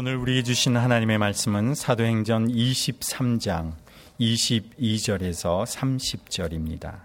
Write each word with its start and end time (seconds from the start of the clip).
오늘 0.00 0.14
우리에게 0.14 0.44
주신 0.44 0.76
하나님의 0.76 1.18
말씀은 1.18 1.74
사도행전 1.74 2.46
23장 2.52 3.72
22절에서 4.20 5.66
30절입니다. 5.66 7.00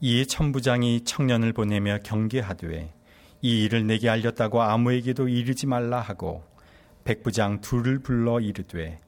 이에 0.00 0.24
천부장이 0.24 1.04
청년을 1.04 1.52
보내며 1.52 1.98
경계하되 2.02 2.92
이 3.42 3.62
일을 3.62 3.86
내게 3.86 4.08
알렸다고 4.08 4.60
아무에게도 4.60 5.28
이르지 5.28 5.68
말라 5.68 6.00
하고 6.00 6.42
백부장 7.04 7.60
둘을 7.60 8.00
불러 8.00 8.40
이르되 8.40 8.98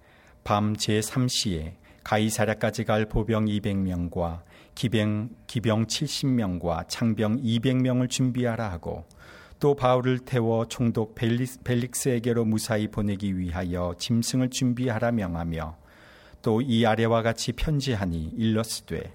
밤 0.44 0.74
제3시에 0.74 1.72
가이사랴까지 2.04 2.84
갈 2.84 3.06
보병 3.06 3.46
200명과 3.46 4.42
기병, 4.76 5.30
기병 5.48 5.86
70명과 5.86 6.84
창병 6.86 7.42
200명을 7.42 8.08
준비하라 8.08 8.70
하고 8.70 9.06
또 9.62 9.76
바울을 9.76 10.18
태워 10.18 10.66
총독 10.66 11.14
벨릭스에게로 11.14 12.44
무사히 12.44 12.88
보내기 12.88 13.38
위하여 13.38 13.94
짐승을 13.96 14.50
준비하라 14.50 15.12
명하며 15.12 15.76
또 16.42 16.60
이 16.60 16.84
아래와 16.84 17.22
같이 17.22 17.52
편지하니 17.52 18.32
일러스되 18.36 19.14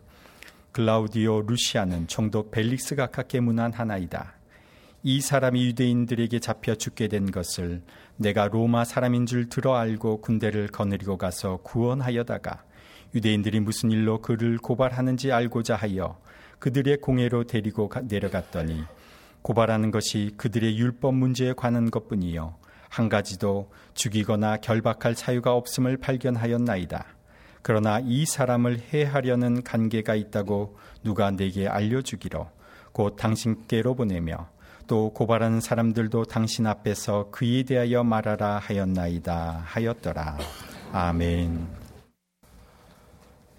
글라우디오 0.72 1.42
루시아는 1.42 2.08
총독 2.08 2.52
벨릭스가 2.52 3.08
각계 3.08 3.42
문한 3.42 3.74
하나이다. 3.74 4.36
이 5.04 5.20
사람이 5.20 5.66
유대인들에게 5.66 6.40
잡혀 6.40 6.76
죽게 6.76 7.10
된 7.10 7.30
것을 7.30 7.82
내가 8.16 8.48
로마 8.48 8.86
사람인 8.86 9.26
줄 9.26 9.50
들어 9.50 9.76
알고 9.76 10.22
군대를 10.22 10.68
거느리고 10.68 11.18
가서 11.18 11.58
구원하여다가 11.58 12.64
유대인들이 13.14 13.60
무슨 13.60 13.92
일로 13.92 14.22
그를 14.22 14.60
고발하는지 14.60 15.34
알고자 15.34 15.76
하여 15.76 16.18
그들의 16.60 17.02
공회로 17.02 17.44
데리고 17.44 17.92
내려갔더니 18.06 18.86
고발하는 19.42 19.92
것이 19.92 20.32
그들의 20.38 20.78
율법 20.78 21.16
문제에 21.16 21.54
관한 21.54 21.90
것뿐이요 21.90 22.56
한 22.90 23.10
가지도 23.10 23.72
죽이거나 23.94 24.58
결박할 24.58 25.16
사유가 25.16 25.54
없음을 25.54 25.98
발견하였나이다. 25.98 27.06
그러나 27.62 28.00
이 28.02 28.26
사람을 28.26 28.80
해하려는 28.94 29.64
관계가 29.64 30.16
있다고 30.16 30.78
누가 31.04 31.32
내게 31.32 31.68
알려주기로 31.68 32.48
곧 32.94 33.16
당신께로 33.18 33.96
보내며 33.96 34.50
또 34.88 35.12
고발하는 35.14 35.60
사람들도 35.60 36.26
당신 36.26 36.66
앞에서 36.66 37.30
그에 37.32 37.64
대하여 37.64 38.04
말하라 38.04 38.60
하였나이다 38.60 39.64
하였더라. 39.66 40.38
아멘. 40.94 41.68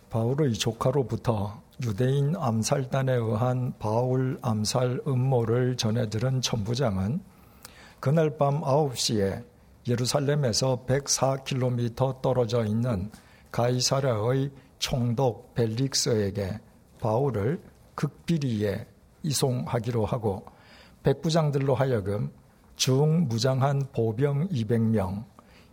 바울의 0.09 0.55
조카로부터 0.55 1.61
유대인 1.85 2.35
암살단에 2.37 3.13
의한 3.13 3.73
바울 3.79 4.37
암살 4.43 5.03
음모를 5.07 5.77
전해 5.77 6.09
들은 6.09 6.41
천부장은 6.41 7.21
그날 8.01 8.37
밤 8.37 8.63
9시에 8.63 9.45
예루살렘에서 9.87 10.85
104km 10.87 12.21
떨어져 12.21 12.65
있는 12.65 13.11
가이사라의 13.53 14.51
총독 14.81 15.55
벨릭스에게 15.55 16.61
바울을 17.01 17.63
극비리에 17.95 18.87
이송하기로 19.23 20.05
하고 20.05 20.45
백부장들로 21.05 21.75
하여금 21.75 22.31
중무장한 22.75 23.89
보병 23.93 24.49
200명, 24.49 25.25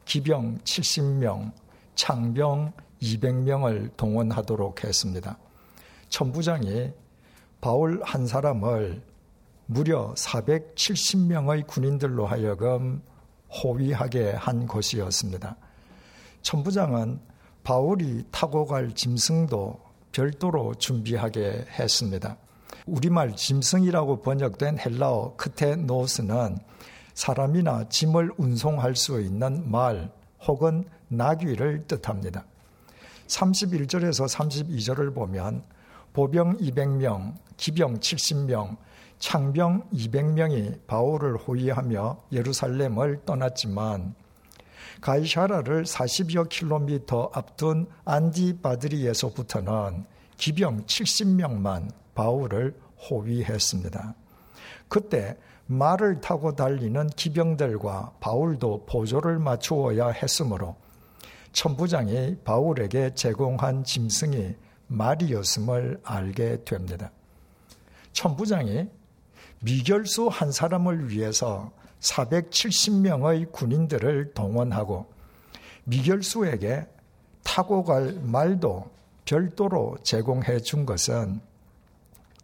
기병 0.05 0.59
70명, 0.59 1.51
창병 1.95 2.73
200명을 3.01 3.95
동원하도록 3.97 4.83
했습니다. 4.83 5.37
천부장이 6.09 6.91
바울 7.61 8.01
한 8.03 8.27
사람을 8.27 9.01
무려 9.65 10.13
470명의 10.15 11.65
군인들로 11.65 12.25
하여금 12.27 13.01
호위하게 13.49 14.31
한 14.31 14.67
것이었습니다. 14.67 15.55
천부장은 16.41 17.19
바울이 17.63 18.25
타고 18.31 18.65
갈 18.65 18.93
짐승도 18.93 19.79
별도로 20.11 20.75
준비하게 20.75 21.65
했습니다. 21.79 22.37
우리말 22.85 23.35
짐승이라고 23.35 24.21
번역된 24.21 24.77
헬라어 24.77 25.35
크테노스는 25.35 26.59
사람이나 27.15 27.89
짐을 27.89 28.33
운송할 28.37 28.95
수 28.95 29.19
있는 29.19 29.69
말 29.71 30.11
혹은 30.45 30.87
나귀를 31.07 31.87
뜻합니다. 31.87 32.45
31절에서 33.27 34.27
32절을 34.29 35.15
보면 35.15 35.63
보병 36.15 36.57
200명, 36.59 37.33
기병 37.57 37.99
70명, 37.99 38.77
창병 39.19 39.89
200명이 39.91 40.87
바울을 40.87 41.35
호위하며 41.35 42.21
예루살렘을 42.31 43.25
떠났지만 43.25 44.15
가이샤라를 45.01 45.83
40여 45.83 46.47
킬로미터 46.47 47.31
앞둔 47.33 47.87
안디바드리에서부터는 48.05 50.05
기병 50.37 50.85
70명만 50.85 51.89
바울을 52.13 52.79
호위했습니다. 53.09 54.15
그때 54.87 55.37
말을 55.65 56.21
타고 56.21 56.55
달리는 56.55 57.07
기병들과 57.07 58.13
바울도 58.21 58.85
보조를 58.85 59.39
맞추어야 59.39 60.11
했으므로 60.11 60.77
천부장이 61.51 62.37
바울에게 62.45 63.15
제공한 63.15 63.83
짐승이 63.83 64.55
말이었음을 64.87 66.01
알게 66.03 66.63
됩니다. 66.63 67.11
천부장이 68.13 68.87
미결수 69.61 70.27
한 70.27 70.51
사람을 70.51 71.09
위해서 71.09 71.71
470명의 71.99 73.51
군인들을 73.51 74.33
동원하고 74.33 75.11
미결수에게 75.85 76.87
타고 77.43 77.83
갈 77.83 78.13
말도 78.21 78.91
별도로 79.25 79.97
제공해 80.03 80.59
준 80.59 80.85
것은 80.85 81.41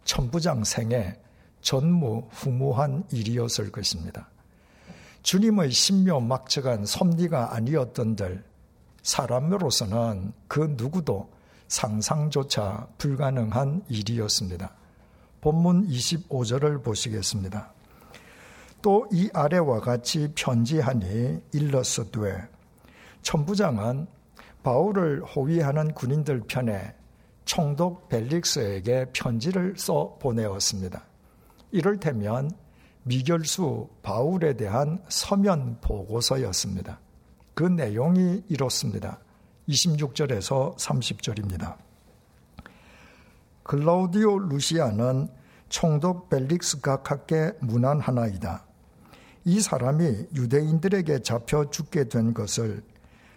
천부장 0.04 0.64
생에 0.64 1.16
전무후무한 1.60 3.04
일이었을 3.12 3.70
것입니다. 3.70 4.28
주님의 5.22 5.70
신묘 5.70 6.20
막측한 6.20 6.84
섭리가 6.84 7.54
아니었던들 7.54 8.44
사람으로서는 9.02 10.32
그 10.48 10.74
누구도 10.76 11.30
상상조차 11.72 12.86
불가능한 12.98 13.84
일이었습니다. 13.88 14.70
본문 15.40 15.88
25절을 15.88 16.84
보시겠습니다. 16.84 17.72
또 18.82 19.06
이 19.10 19.30
아래와 19.32 19.80
같이 19.80 20.30
편지하니 20.34 21.40
일러스되 21.52 22.46
천부장은 23.22 24.06
바울을 24.62 25.24
호위하는 25.24 25.94
군인들 25.94 26.42
편에 26.46 26.94
총독 27.46 28.10
벨릭스에게 28.10 29.06
편지를 29.14 29.74
써 29.78 30.18
보내었습니다. 30.20 31.02
이를테면 31.70 32.50
미결수 33.04 33.88
바울에 34.02 34.58
대한 34.58 35.02
서면 35.08 35.78
보고서였습니다. 35.80 37.00
그 37.54 37.62
내용이 37.64 38.42
이렇습니다. 38.50 39.20
26절에서 39.68 40.76
30절입니다. 40.76 41.76
글라우디오 43.62 44.38
루시아는 44.38 45.28
총독 45.68 46.28
벨릭스 46.28 46.80
각하께 46.80 47.52
문안하나이다. 47.60 48.66
이 49.44 49.60
사람이 49.60 50.26
유대인들에게 50.34 51.20
잡혀 51.20 51.70
죽게 51.70 52.08
된 52.08 52.34
것을 52.34 52.82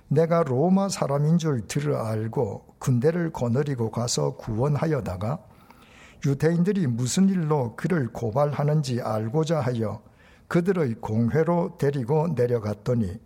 내가 0.08 0.44
로마 0.44 0.90
사람인 0.90 1.38
줄 1.38 1.66
들어 1.68 2.04
알고 2.04 2.76
군대를 2.80 3.32
거느리고 3.32 3.90
가서 3.92 4.36
구원하여다가 4.36 5.40
유대인들이 6.26 6.88
무슨 6.88 7.30
일로 7.30 7.76
그를 7.76 8.08
고발하는지 8.12 9.02
알고자 9.02 9.60
하여 9.62 10.02
그들의 10.48 10.96
공회로 10.96 11.78
데리고 11.80 12.28
내려갔더니 12.36 13.20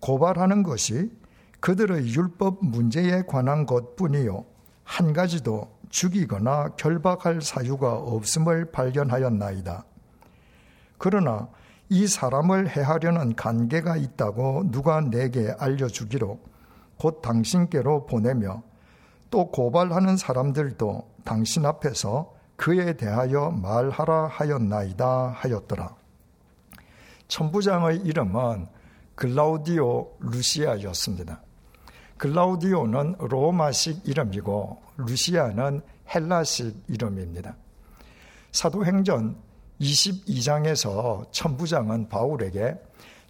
고발하는 0.00 0.62
것이 0.62 1.10
그들의 1.64 2.14
율법 2.14 2.58
문제에 2.60 3.22
관한 3.22 3.64
것뿐이요. 3.64 4.44
한 4.82 5.14
가지도 5.14 5.74
죽이거나 5.88 6.74
결박할 6.76 7.40
사유가 7.40 7.94
없음을 7.94 8.70
발견하였나이다. 8.70 9.82
그러나 10.98 11.48
이 11.88 12.06
사람을 12.06 12.68
해하려는 12.68 13.34
관계가 13.34 13.96
있다고 13.96 14.70
누가 14.70 15.00
내게 15.00 15.54
알려주기로 15.58 16.38
곧 16.98 17.22
당신께로 17.22 18.04
보내며 18.04 18.62
또 19.30 19.50
고발하는 19.50 20.18
사람들도 20.18 21.14
당신 21.24 21.64
앞에서 21.64 22.34
그에 22.56 22.92
대하여 22.98 23.50
말하라 23.50 24.26
하였나이다 24.26 25.28
하였더라. 25.34 25.96
천부장의 27.28 28.00
이름은 28.00 28.66
글라우디오 29.14 30.10
루시아였습니다. 30.20 31.43
글라우디오는 32.18 33.16
로마식 33.18 34.06
이름이고 34.06 34.82
루시아는 34.96 35.82
헬라식 36.14 36.84
이름입니다. 36.88 37.56
사도행전 38.52 39.36
22장에서 39.80 41.30
천부장은 41.32 42.08
바울에게 42.08 42.76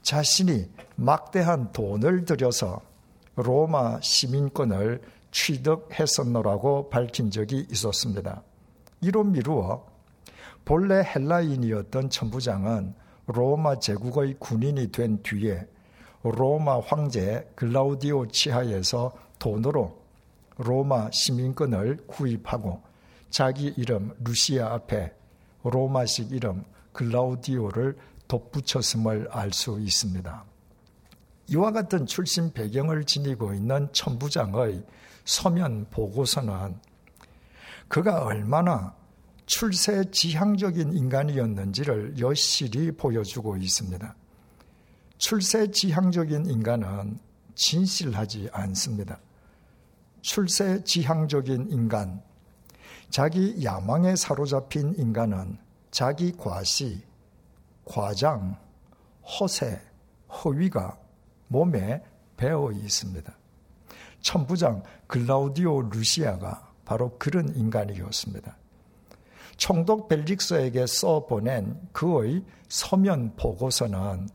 자신이 0.02 0.69
막대한 0.96 1.72
돈을 1.72 2.26
들여서 2.26 2.81
로마 3.36 4.00
시민권을 4.00 5.00
취득했었노라고 5.30 6.90
밝힌 6.90 7.30
적이 7.30 7.66
있었습니다. 7.70 8.42
이로 9.00 9.25
미루어 9.25 9.87
본래 10.64 11.02
헬라인이었던 11.02 12.10
천부장은 12.10 12.94
로마 13.26 13.78
제국의 13.78 14.37
군인이 14.38 14.92
된 14.92 15.22
뒤에 15.22 15.66
로마 16.25 16.81
황제 16.81 17.47
글라우디오 17.55 18.26
치하에서 18.29 19.12
돈으로 19.38 20.03
로마 20.56 21.11
시민권을 21.11 22.06
구입하고 22.06 22.82
자기 23.29 23.75
이름 23.76 24.15
루시아 24.25 24.73
앞에 24.73 25.12
로마식 25.62 26.32
이름 26.32 26.65
글라우디오를 26.93 27.97
덧붙였음을 28.26 29.29
알 29.31 29.53
수 29.53 29.79
있습니다. 29.79 30.44
이와 31.49 31.73
같은 31.73 32.06
출신 32.06 32.53
배경을 32.53 33.05
지니고 33.05 33.53
있는 33.53 33.88
천부장의 33.93 34.82
서면 35.26 35.87
보고서는 35.91 36.79
그가 37.88 38.25
얼마나 38.25 38.94
출세 39.44 40.11
지향적인 40.11 40.94
인간이었는지를 40.94 42.19
여실히 42.19 42.91
보여주고 42.93 43.59
있습니다. 43.59 44.15
출세 45.19 45.70
지향적인 45.70 46.46
인간은 46.46 47.19
진실하지 47.55 48.49
않습니다. 48.52 49.19
출세 50.22 50.82
지향적인 50.82 51.70
인간, 51.70 52.22
자기 53.11 53.62
야망에 53.62 54.16
사로잡힌 54.16 54.94
인간은 54.96 55.58
자기 55.90 56.32
과시, 56.32 57.02
과장, 57.84 58.56
허세, 59.22 59.81
허위가 60.28 60.99
몸에 61.49 62.02
배어 62.37 62.72
있습니다. 62.72 63.32
천부장 64.20 64.82
글라우디오 65.06 65.82
루시아가 65.82 66.72
바로 66.84 67.16
그런 67.19 67.55
인간이었습니다. 67.55 68.56
총독 69.56 70.08
벨릭스에게 70.08 70.87
써보낸 70.87 71.78
그의 71.93 72.43
서면 72.69 73.37
보고서는 73.37 74.28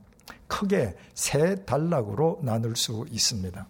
크게 0.49 0.97
세 1.13 1.63
단락으로 1.63 2.39
나눌 2.41 2.75
수 2.75 3.05
있습니다. 3.09 3.65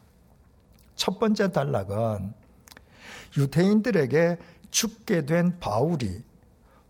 첫 0.96 1.20
번째 1.20 1.52
단락은 1.52 2.34
유대인들에게 3.38 4.38
죽게 4.72 5.26
된 5.26 5.60
바울이 5.60 6.24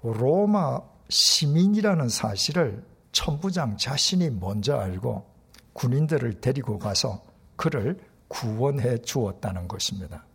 로마 0.01 0.79
시민이라는 1.09 2.07
사실을 2.07 2.85
천부장 3.11 3.77
자신이 3.77 4.29
먼저 4.29 4.77
알고 4.77 5.25
군인들을 5.73 6.39
데리고 6.39 6.77
가서 6.77 7.23
그를 7.55 7.99
구원해 8.27 8.99
주었다는 8.99 9.67
것입니다. 9.67 10.25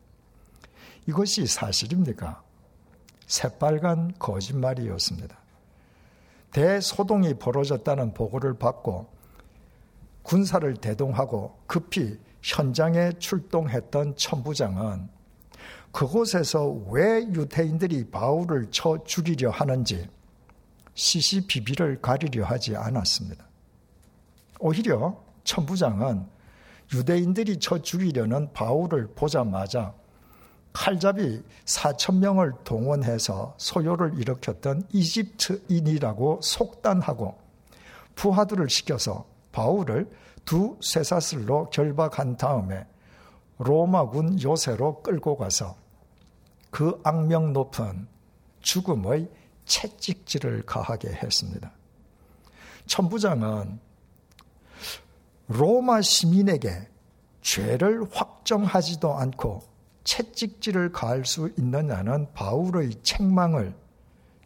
이것이 1.06 1.46
사실입니까? 1.46 2.42
새빨간 3.26 4.14
거짓말이었습니다. 4.18 5.38
대소동이 6.52 7.34
벌어졌다는 7.34 8.14
보고를 8.14 8.58
받고 8.58 9.13
군사를 10.24 10.74
대동하고 10.78 11.56
급히 11.66 12.18
현장에 12.42 13.12
출동했던 13.18 14.16
천부장은 14.16 15.08
그곳에서 15.92 16.70
왜 16.90 17.22
유태인들이 17.22 18.10
바울을 18.10 18.70
쳐 18.72 18.98
죽이려 19.04 19.50
하는지 19.50 20.08
시시비비를 20.94 22.00
가리려 22.00 22.44
하지 22.44 22.74
않았습니다. 22.74 23.44
오히려 24.58 25.22
천부장은 25.44 26.26
유대인들이 26.92 27.58
쳐 27.58 27.80
죽이려는 27.80 28.52
바울을 28.52 29.14
보자마자 29.14 29.94
칼잡이 30.72 31.42
4천 31.64 32.18
명을 32.18 32.52
동원해서 32.64 33.54
소요를 33.58 34.18
일으켰던 34.18 34.88
이집트인이라고 34.92 36.40
속단하고 36.42 37.38
부하들을 38.16 38.68
시켜서 38.68 39.33
바울을 39.54 40.10
두 40.44 40.76
쇠사슬로 40.82 41.70
결박한 41.70 42.36
다음에 42.36 42.86
로마군 43.58 44.42
요새로 44.42 45.00
끌고 45.02 45.36
가서 45.36 45.76
그 46.70 47.00
악명 47.04 47.52
높은 47.52 48.08
죽음의 48.60 49.30
채찍질을 49.64 50.66
가하게 50.66 51.12
했습니다. 51.12 51.72
천부장은 52.86 53.78
로마 55.46 56.02
시민에게 56.02 56.88
죄를 57.40 58.04
확정하지도 58.10 59.14
않고 59.14 59.62
채찍질을 60.02 60.90
가할 60.90 61.24
수 61.24 61.50
있느냐는 61.56 62.26
바울의 62.34 63.02
책망을 63.02 63.74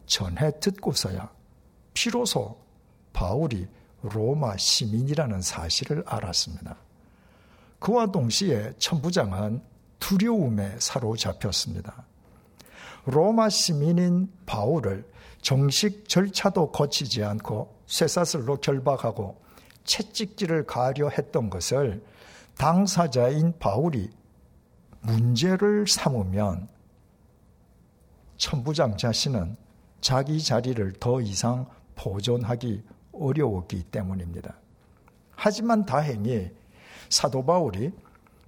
전해 0.05 0.51
듣고서야 0.59 1.31
비로소 1.93 2.59
바울이 3.11 3.67
로마 4.01 4.55
시민이라는 4.57 5.41
사실을 5.41 6.03
알았습니다. 6.05 6.77
그와 7.79 8.07
동시에 8.07 8.73
천부장은 8.77 9.61
두려움에 9.99 10.75
사로잡혔습니다. 10.79 12.05
로마 13.05 13.49
시민인 13.49 14.31
바울을 14.45 15.05
정식 15.41 16.07
절차도 16.07 16.71
거치지 16.71 17.23
않고 17.23 17.73
쇠사슬로 17.87 18.57
결박하고 18.57 19.41
채찍질을 19.85 20.65
가려 20.65 21.09
했던 21.09 21.49
것을 21.49 22.03
당사자인 22.57 23.53
바울이 23.57 24.09
문제를 25.01 25.87
삼으면 25.87 26.67
천부장 28.37 28.97
자신은 28.97 29.55
자기 30.01 30.41
자리를 30.41 30.93
더 30.99 31.21
이상 31.21 31.67
보존하기 31.95 32.83
어려웠기 33.11 33.83
때문입니다. 33.83 34.55
하지만 35.35 35.85
다행히 35.85 36.51
사도 37.09 37.45
바울이 37.45 37.91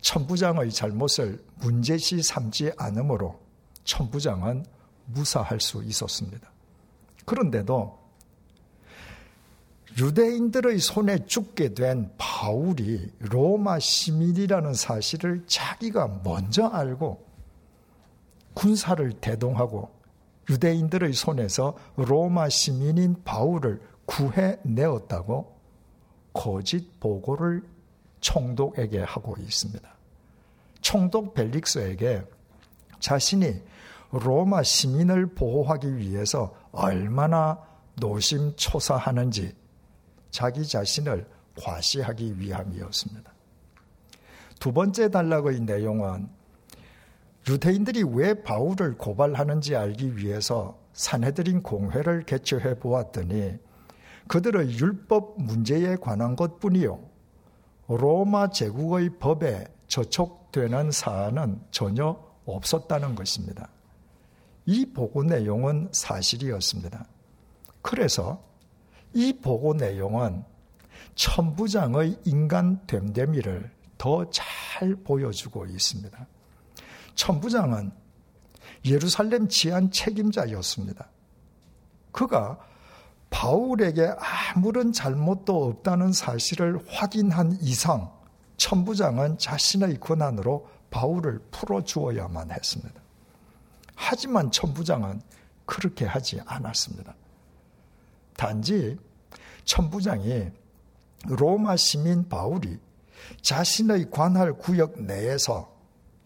천부장의 0.01 0.71
잘못을 0.71 1.43
문제시 1.59 2.21
삼지 2.21 2.71
않으므로 2.77 3.39
천부장은 3.83 4.65
무사할 5.05 5.59
수 5.59 5.83
있었습니다. 5.83 6.51
그런데도 7.25 7.99
유대인들의 9.97 10.79
손에 10.79 11.25
죽게 11.25 11.73
된 11.73 12.11
바울이 12.17 13.11
로마 13.19 13.79
시민이라는 13.79 14.74
사실을 14.74 15.43
자기가 15.47 16.21
먼저 16.24 16.67
알고 16.67 17.25
군사를 18.53 19.12
대동하고 19.13 19.89
유대인들의 20.50 21.13
손에서 21.13 21.77
로마 21.95 22.50
시민인 22.50 23.21
바울을 23.24 23.81
구해내었다고 24.12 25.56
거짓 26.34 27.00
보고를 27.00 27.63
총독에게 28.20 29.00
하고 29.00 29.36
있습니다. 29.39 29.89
총독 30.82 31.34
벨릭스에게 31.34 32.24
자신이 33.00 33.62
로마 34.12 34.63
시민을 34.63 35.27
보호하기 35.27 35.98
위해서 35.98 36.53
얼마나 36.72 37.58
노심초사하는지 37.96 39.56
자기 40.30 40.68
자신을 40.68 41.27
과시하기 41.60 42.39
위함이었습니다. 42.39 43.32
두 44.60 44.74
번째 44.74 45.10
단락의 45.10 45.62
내용은 45.62 46.30
유대인들이 47.50 48.03
왜 48.03 48.41
바울을 48.44 48.98
고발하는지 48.98 49.75
알기 49.75 50.18
위해서 50.18 50.77
산해드린 50.94 51.63
공회를 51.63 52.24
개최해 52.25 52.75
보았더니 52.75 53.58
그들의 54.31 54.79
율법 54.79 55.41
문제에 55.41 55.97
관한 55.97 56.38
것뿐이요. 56.38 57.01
로마 57.89 58.50
제국의 58.50 59.17
법에 59.19 59.65
저촉되는 59.89 60.89
사안은 60.89 61.59
전혀 61.69 62.17
없었다는 62.45 63.15
것입니다. 63.15 63.67
이 64.65 64.85
보고 64.85 65.21
내용은 65.23 65.89
사실이었습니다. 65.91 67.05
그래서 67.81 68.41
이 69.13 69.33
보고 69.33 69.73
내용은 69.73 70.45
천부장의 71.15 72.19
인간 72.23 72.79
됨됨이를 72.88 73.69
더 73.97 74.25
잘 74.31 74.95
보여주고 74.95 75.65
있습니다. 75.65 76.25
천부장은 77.15 77.91
예루살렘 78.85 79.50
치안 79.50 79.91
책임자였습니다. 79.91 81.09
그가 82.13 82.70
바울에게 83.31 84.13
아무런 84.53 84.93
잘못도 84.93 85.65
없다는 85.65 86.13
사실을 86.13 86.79
확인한 86.88 87.57
이상 87.61 88.11
천부장은 88.57 89.39
자신의 89.39 90.00
권한으로 90.00 90.67
바울을 90.91 91.39
풀어주어야만 91.50 92.51
했습니다. 92.51 93.01
하지만 93.95 94.51
천부장은 94.51 95.21
그렇게 95.65 96.05
하지 96.05 96.39
않았습니다. 96.45 97.15
단지 98.35 99.00
천부장이 99.63 100.51
로마 101.27 101.77
시민 101.77 102.27
바울이 102.27 102.77
자신의 103.41 104.11
관할 104.11 104.53
구역 104.53 105.01
내에서 105.01 105.73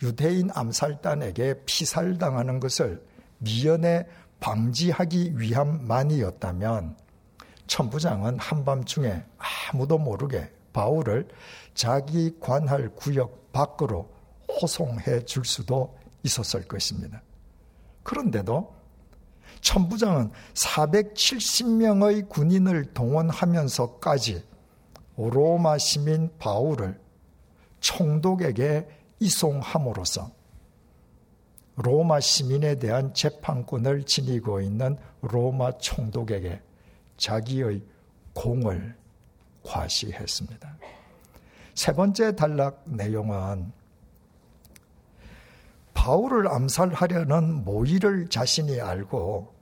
유대인 0.01 0.49
암살단에게 0.53 1.61
피살당하는 1.65 2.59
것을 2.59 3.01
미연에 3.37 4.07
방지하기 4.39 5.39
위함만이었다면 5.39 6.97
천부장은 7.67 8.39
한밤중에 8.39 9.23
아무도 9.37 9.97
모르게 9.97 10.51
바울을 10.73 11.27
자기 11.73 12.37
관할 12.39 12.89
구역 12.89 13.51
밖으로 13.51 14.09
호송해 14.61 15.25
줄 15.25 15.45
수도 15.45 15.97
있었을 16.23 16.67
것입니다. 16.67 17.21
그런데도 18.03 18.75
천부장은 19.61 20.31
470명의 20.53 22.29
군인을 22.29 22.93
동원하면서까지 22.93 24.43
로마 25.17 25.77
시민 25.77 26.29
바울을 26.37 26.99
총독에게 27.79 28.87
이송함으로써 29.19 30.31
로마 31.75 32.19
시민에 32.19 32.75
대한 32.75 33.13
재판권을 33.13 34.03
지니고 34.03 34.61
있는 34.61 34.97
로마 35.21 35.77
총독에게 35.77 36.61
자기의 37.17 37.81
공을 38.33 38.95
과시했습니다. 39.63 40.77
세 41.73 41.91
번째 41.93 42.35
단락 42.35 42.83
내용은 42.85 43.71
바울을 45.93 46.47
암살하려는 46.47 47.65
모의를 47.65 48.29
자신이 48.29 48.79
알고 48.79 49.53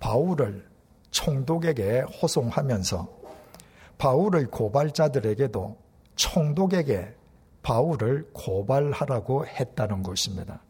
바울을 0.00 0.66
총독에게 1.10 2.00
호송하면서 2.00 3.08
바울의 3.98 4.46
고발자들에게도 4.46 5.76
총독에게 6.16 7.14
바울을 7.62 8.30
고발하라고 8.32 9.46
했다는 9.46 10.02
것입니다. 10.02 10.60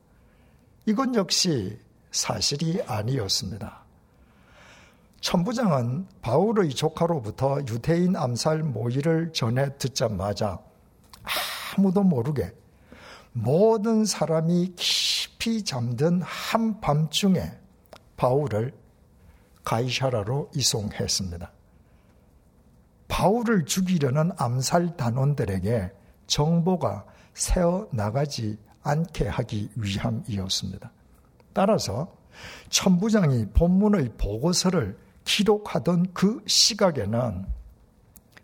이건 0.86 1.14
역시 1.14 1.78
사실이 2.10 2.82
아니었습니다. 2.86 3.84
천부장은 5.20 6.06
바울의 6.20 6.70
조카로부터 6.70 7.58
유대인 7.60 8.14
암살 8.14 8.62
모의를 8.62 9.32
전해 9.32 9.74
듣자마자 9.78 10.58
아무도 11.76 12.02
모르게 12.02 12.52
모든 13.32 14.04
사람이 14.04 14.74
깊이 14.76 15.64
잠든 15.64 16.20
한밤중에 16.22 17.52
바울을 18.16 18.74
가이샤라로 19.64 20.50
이송했습니다. 20.54 21.50
바울을 23.08 23.64
죽이려는 23.64 24.32
암살 24.36 24.98
단원들에게 24.98 25.90
정보가 26.26 27.06
새어 27.32 27.88
나가지 27.90 28.58
않게 28.84 29.28
하기 29.28 29.70
위함이었습니다. 29.74 30.92
따라서 31.52 32.16
천부장이 32.68 33.46
본문의 33.54 34.12
보고서를 34.18 34.96
기록하던 35.24 36.12
그 36.12 36.42
시각에는 36.46 37.46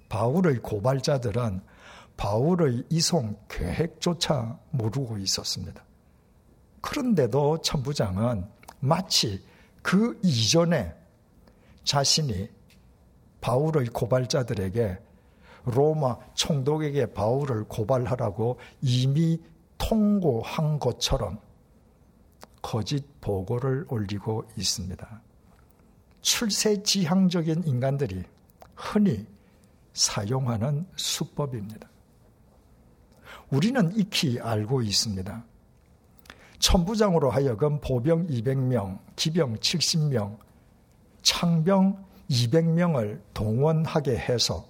바울의 0.09 0.59
고발자들은 0.59 1.61
바울의 2.17 2.85
이송 2.91 3.37
계획조차 3.49 4.59
모르고 4.71 5.19
있었습니다. 5.19 5.83
그런데도 6.81 7.63
천부장은 7.63 8.47
마치 8.81 9.45
그 9.83 10.19
이전에 10.23 10.95
자신이 11.85 12.49
바울의 13.41 13.87
고발자들에게 13.87 14.99
로마 15.65 16.17
총독에게 16.35 17.13
바울을 17.13 17.65
고발하라고 17.65 18.59
이미 18.81 19.41
통고한 19.91 20.79
것처럼 20.79 21.41
거짓 22.63 23.21
보고를 23.21 23.87
올리고 23.89 24.45
있습니다. 24.57 25.23
출세지향적인 26.21 27.65
인간들이 27.65 28.23
흔히 28.77 29.27
사용하는 29.93 30.87
수법입니다. 30.95 31.89
우리는 33.51 33.93
익히 33.97 34.39
알고 34.39 34.83
있습니다. 34.83 35.45
천부장으로 36.61 37.31
하여금 37.31 37.81
보병 37.81 38.29
200명, 38.29 39.01
기병 39.17 39.57
70명, 39.57 40.39
창병 41.23 42.05
200명을 42.31 43.21
동원하게 43.35 44.17
해서 44.17 44.69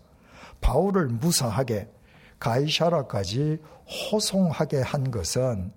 바울을 0.63 1.09
무사하게 1.09 1.91
가이샤라까지 2.39 3.59
호송하게 3.91 4.83
한 4.83 5.11
것은 5.11 5.73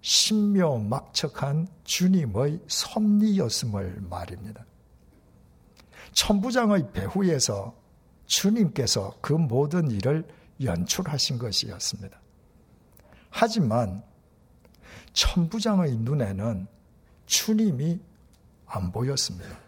신묘막측한 0.00 1.68
주님의 1.84 2.60
섭리였음을 2.66 4.00
말입니다. 4.08 4.64
천부장의 6.12 6.92
배후에서 6.92 7.74
주님께서 8.26 9.14
그 9.20 9.32
모든 9.32 9.90
일을 9.90 10.26
연출하신 10.62 11.38
것이었습니다. 11.38 12.18
하지만 13.30 14.02
천부장의 15.12 15.98
눈에는 15.98 16.66
주님이 17.26 18.00
안 18.66 18.92
보였습니다. 18.92 19.58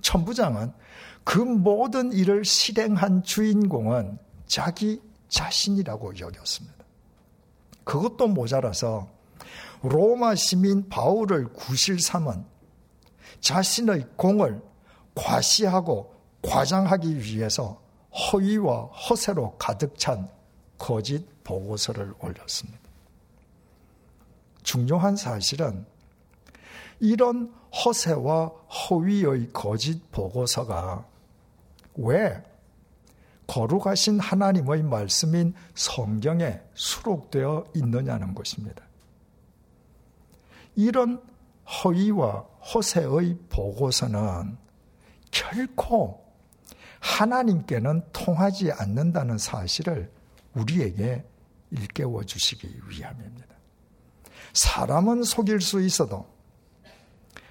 천부장은 0.00 0.72
그 1.24 1.38
모든 1.38 2.12
일을 2.12 2.44
실행한 2.44 3.22
주인공은 3.22 4.18
자기 4.46 5.00
자신이라고 5.28 6.18
여겼습니다. 6.18 6.77
그것도 7.88 8.28
모자라서 8.28 9.08
로마 9.82 10.34
시민 10.34 10.90
바울을 10.90 11.54
구실 11.54 11.98
삼은 11.98 12.44
자신의 13.40 14.08
공을 14.14 14.60
과시하고 15.14 16.14
과장하기 16.42 17.22
위해서 17.22 17.80
허위와 18.12 18.88
허세로 18.88 19.56
가득 19.56 19.98
찬 19.98 20.28
거짓 20.76 21.26
보고서를 21.44 22.12
올렸습니다. 22.20 22.78
중요한 24.62 25.16
사실은 25.16 25.86
이런 27.00 27.50
허세와 27.72 28.48
허위의 28.48 29.48
거짓 29.54 30.12
보고서가 30.12 31.06
왜 31.96 32.42
거룩하신 33.48 34.20
하나님의 34.20 34.82
말씀인 34.82 35.54
성경에 35.74 36.60
수록되어 36.74 37.64
있느냐는 37.74 38.34
것입니다. 38.34 38.84
이런 40.76 41.20
허위와 41.66 42.40
허세의 42.74 43.38
보고서는 43.48 44.56
결코 45.30 46.24
하나님께는 47.00 48.02
통하지 48.12 48.70
않는다는 48.72 49.38
사실을 49.38 50.12
우리에게 50.54 51.24
일깨워 51.70 52.24
주시기 52.24 52.80
위함입니다. 52.88 53.48
사람은 54.52 55.22
속일 55.22 55.60
수 55.60 55.80
있어도 55.80 56.26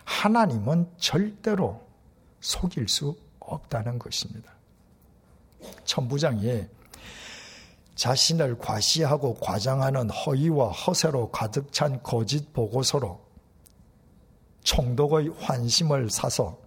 하나님은 0.04 0.92
절대로 0.98 1.88
속일 2.39 2.88
수 2.88 3.18
없다는 3.39 3.98
것입니다. 3.98 4.57
천부장이 5.86 6.65
자신을 7.95 8.59
과시하고 8.59 9.36
과장하는 9.36 10.09
허위와 10.12 10.69
허세로 10.71 11.31
가득 11.31 11.74
찬 11.74 12.01
거짓 12.03 12.53
보고서로 12.53 13.25
총독의 14.62 15.29
환심을 15.39 16.09
사서 16.09 16.59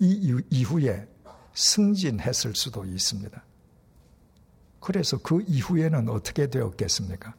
이 0.00 0.42
이후에 0.50 1.06
승진했을 1.54 2.54
수도 2.54 2.84
있습니다. 2.84 3.42
그래서 4.80 5.16
그 5.18 5.42
이후에는 5.46 6.08
어떻게 6.10 6.48
되었겠습니까? 6.48 7.34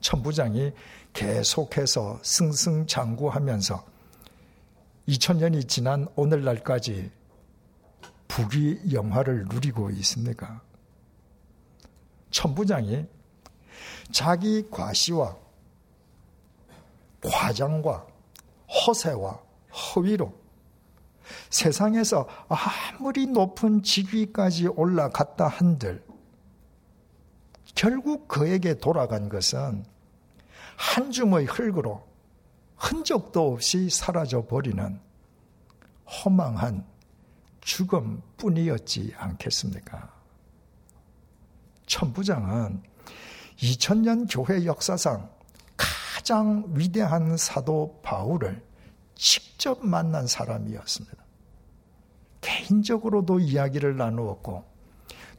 천부장이 0.00 0.72
계속해서 1.12 2.18
승승장구하면서 2.22 3.84
2000년이 5.08 5.68
지난 5.68 6.08
오늘날까지 6.16 7.10
부귀 8.28 8.92
영화를 8.92 9.46
누리고 9.48 9.90
있습니까? 9.90 10.60
천부장이 12.30 13.06
자기 14.12 14.68
과시와 14.70 15.36
과장과 17.22 18.06
허세와 18.68 19.40
허위로 19.72 20.32
세상에서 21.50 22.28
아무리 22.48 23.26
높은 23.26 23.82
직위까지 23.82 24.68
올라갔다 24.68 25.48
한들 25.48 26.04
결국 27.74 28.28
그에게 28.28 28.74
돌아간 28.74 29.28
것은 29.28 29.84
한 30.76 31.10
줌의 31.10 31.46
흙으로 31.46 32.06
흔적도 32.76 33.52
없이 33.52 33.90
사라져 33.90 34.46
버리는 34.46 35.00
허망한 36.06 36.86
죽음뿐이었지 37.68 39.12
않겠습니까? 39.16 40.10
천부장은 41.86 42.82
2000년 43.58 44.26
교회 44.30 44.64
역사상 44.64 45.30
가장 45.76 46.64
위대한 46.68 47.36
사도 47.36 48.00
바울을 48.02 48.62
직접 49.14 49.84
만난 49.84 50.26
사람이었습니다. 50.26 51.16
개인적으로도 52.40 53.40
이야기를 53.40 53.96
나누었고 53.96 54.64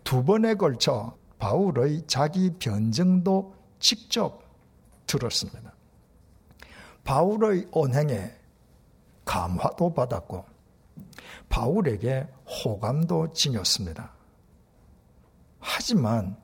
두 0.04 0.24
번에 0.24 0.54
걸쳐 0.54 1.18
바울의 1.40 2.04
자기 2.06 2.52
변증도 2.60 3.56
직접 3.80 4.44
들었습니다. 5.08 5.74
바울의 7.04 7.70
언행에 7.72 8.32
감화도 9.26 9.94
받았고 9.94 10.49
바울에게 11.50 12.28
호감도 12.46 13.34
지녔습니다. 13.34 14.12
하지만 15.60 16.38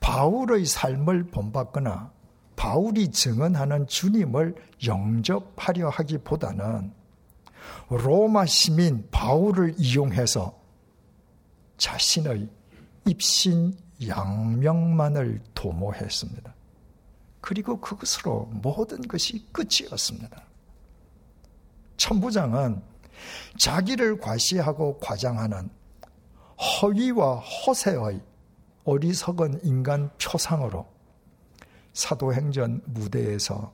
바울의 0.00 0.64
삶을 0.66 1.24
본받거나 1.24 2.12
바울이 2.56 3.10
증언하는 3.10 3.86
주님을 3.86 4.54
영접하려 4.86 5.90
하기보다는 5.90 6.92
로마 7.88 8.46
시민 8.46 9.08
바울을 9.10 9.74
이용해서 9.78 10.58
자신의 11.76 12.48
입신 13.06 13.74
양명만을 14.06 15.42
도모했습니다. 15.54 16.54
그리고 17.40 17.80
그것으로 17.80 18.46
모든 18.52 19.00
것이 19.02 19.46
끝이었습니다. 19.52 20.42
천부장은 21.96 22.82
자기를 23.58 24.18
과시하고 24.18 24.98
과장하는 24.98 25.70
허위와 26.58 27.36
허세의 27.40 28.20
어리석은 28.84 29.60
인간 29.64 30.10
표상으로 30.22 30.86
사도행전 31.92 32.82
무대에서 32.86 33.72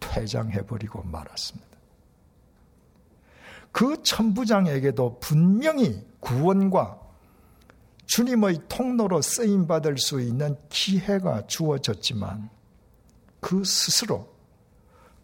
퇴장해버리고 0.00 1.02
말았습니다. 1.02 1.66
그 3.72 4.02
천부장에게도 4.02 5.18
분명히 5.20 6.06
구원과 6.20 7.00
주님의 8.06 8.60
통로로 8.68 9.20
쓰임받을 9.20 9.98
수 9.98 10.20
있는 10.20 10.56
기회가 10.68 11.46
주어졌지만 11.46 12.48
그 13.40 13.64
스스로 13.64 14.32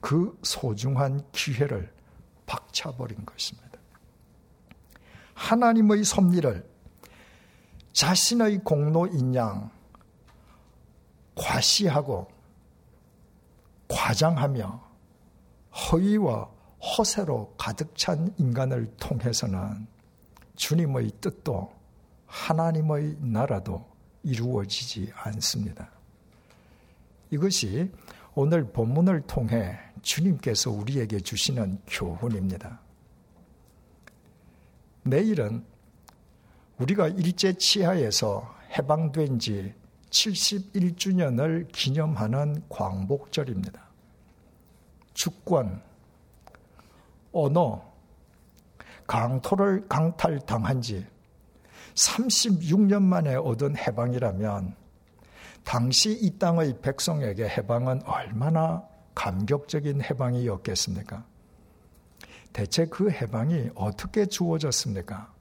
그 0.01 0.37
소중한 0.43 1.23
기회를 1.33 1.93
박차버린 2.53 3.25
것입니다. 3.25 3.79
하나님의 5.33 6.05
섭리를 6.05 6.71
자신의 7.95 8.59
공로인 8.59 9.35
양 9.35 9.71
과시하고 11.35 12.29
과장하며 13.89 14.93
허위와 15.73 16.51
허세로 16.81 17.55
가득 17.57 17.97
찬 17.97 18.35
인간을 18.37 18.95
통해서는 18.99 19.87
주님의 20.57 21.13
뜻도 21.23 21.73
하나님의 22.27 23.17
나라도 23.21 23.87
이루어지지 24.23 25.11
않습니다. 25.15 25.91
이것이 27.31 27.91
오늘 28.35 28.65
본문을 28.71 29.23
통해 29.23 29.79
주님께서 30.03 30.71
우리에게 30.71 31.21
주시는 31.21 31.81
교훈입니다. 31.87 32.81
내일은 35.05 35.65
우리가 36.79 37.09
일제 37.09 37.53
치하에서 37.53 38.55
해방된 38.77 39.39
지 39.39 39.75
71주년을 40.11 41.71
기념하는 41.73 42.63
광복절입니다. 42.69 43.81
주권, 45.15 45.83
언어, 47.33 47.93
강토를 49.07 49.89
강탈당한 49.89 50.81
지 50.81 51.07
36년 51.95 53.03
만에 53.03 53.35
얻은 53.35 53.77
해방이라면 53.77 54.75
당시 55.65 56.13
이 56.13 56.39
땅의 56.39 56.81
백성에게 56.81 57.49
해방은 57.49 58.03
얼마나 58.05 58.87
감격적인 59.15 60.03
해방이었겠습니까? 60.03 61.25
대체 62.53 62.87
그 62.87 63.11
해방이 63.11 63.71
어떻게 63.75 64.27
주어졌습니까? 64.27 65.33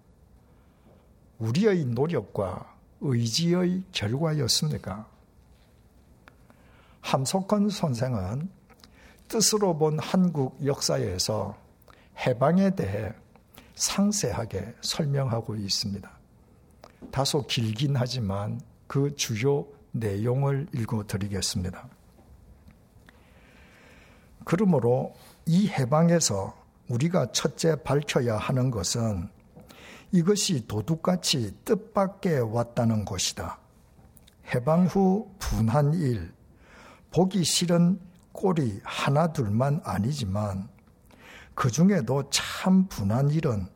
우리의 1.39 1.85
노력과 1.85 2.75
의지의 3.01 3.83
결과였습니까? 3.91 5.07
함석헌 7.01 7.69
선생은 7.69 8.49
뜻으로 9.27 9.77
본 9.77 9.97
한국 9.99 10.57
역사에서 10.65 11.57
해방에 12.25 12.75
대해 12.75 13.11
상세하게 13.75 14.75
설명하고 14.81 15.55
있습니다. 15.55 16.09
다소 17.11 17.47
길긴 17.47 17.95
하지만 17.95 18.61
그 18.87 19.15
주요 19.15 19.65
내용을 19.91 20.67
읽어 20.73 21.05
드리겠습니다. 21.07 21.89
그러므로 24.43 25.13
이 25.45 25.67
해방에서 25.67 26.55
우리가 26.89 27.31
첫째 27.31 27.75
밝혀야 27.83 28.37
하는 28.37 28.71
것은 28.71 29.29
이것이 30.11 30.67
도둑같이 30.67 31.55
뜻밖에 31.63 32.37
왔다는 32.39 33.05
것이다. 33.05 33.59
해방 34.53 34.85
후 34.87 35.31
분한 35.39 35.93
일, 35.93 36.33
보기 37.11 37.43
싫은 37.43 37.99
꼴이 38.33 38.81
하나 38.83 39.31
둘만 39.31 39.81
아니지만 39.83 40.67
그 41.55 41.69
중에도 41.69 42.29
참 42.29 42.87
분한 42.87 43.29
일은 43.29 43.67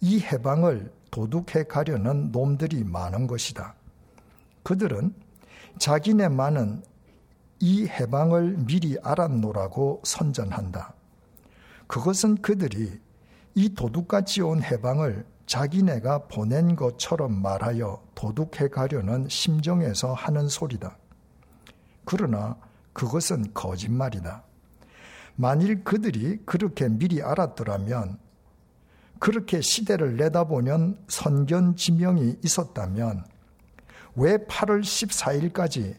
이 0.00 0.20
해방을 0.20 0.92
도둑해 1.10 1.64
가려는 1.68 2.30
놈들이 2.32 2.84
많은 2.84 3.26
것이다. 3.26 3.74
그들은 4.62 5.14
자기네만은 5.78 6.82
이 7.60 7.86
해방을 7.86 8.56
미리 8.64 8.98
알았노라고 9.02 10.00
선전한다. 10.04 10.94
그것은 11.86 12.40
그들이 12.40 13.00
이 13.54 13.74
도둑같이 13.74 14.40
온 14.40 14.62
해방을 14.62 15.26
자기네가 15.44 16.28
보낸 16.28 16.74
것처럼 16.74 17.42
말하여 17.42 18.02
도둑해 18.14 18.68
가려는 18.68 19.28
심정에서 19.28 20.14
하는 20.14 20.48
소리다. 20.48 20.96
그러나 22.04 22.56
그것은 22.92 23.52
거짓말이다. 23.52 24.42
만일 25.36 25.84
그들이 25.84 26.38
그렇게 26.46 26.88
미리 26.88 27.22
알았더라면, 27.22 28.18
그렇게 29.18 29.60
시대를 29.60 30.16
내다보는 30.16 30.98
선견 31.08 31.76
지명이 31.76 32.38
있었다면, 32.44 33.24
왜 34.16 34.38
8월 34.38 34.80
14일까지 34.82 35.96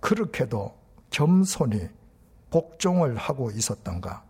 그렇게도 0.00 0.81
겸손히 1.12 1.88
복종을 2.50 3.16
하고 3.16 3.50
있었던가? 3.50 4.24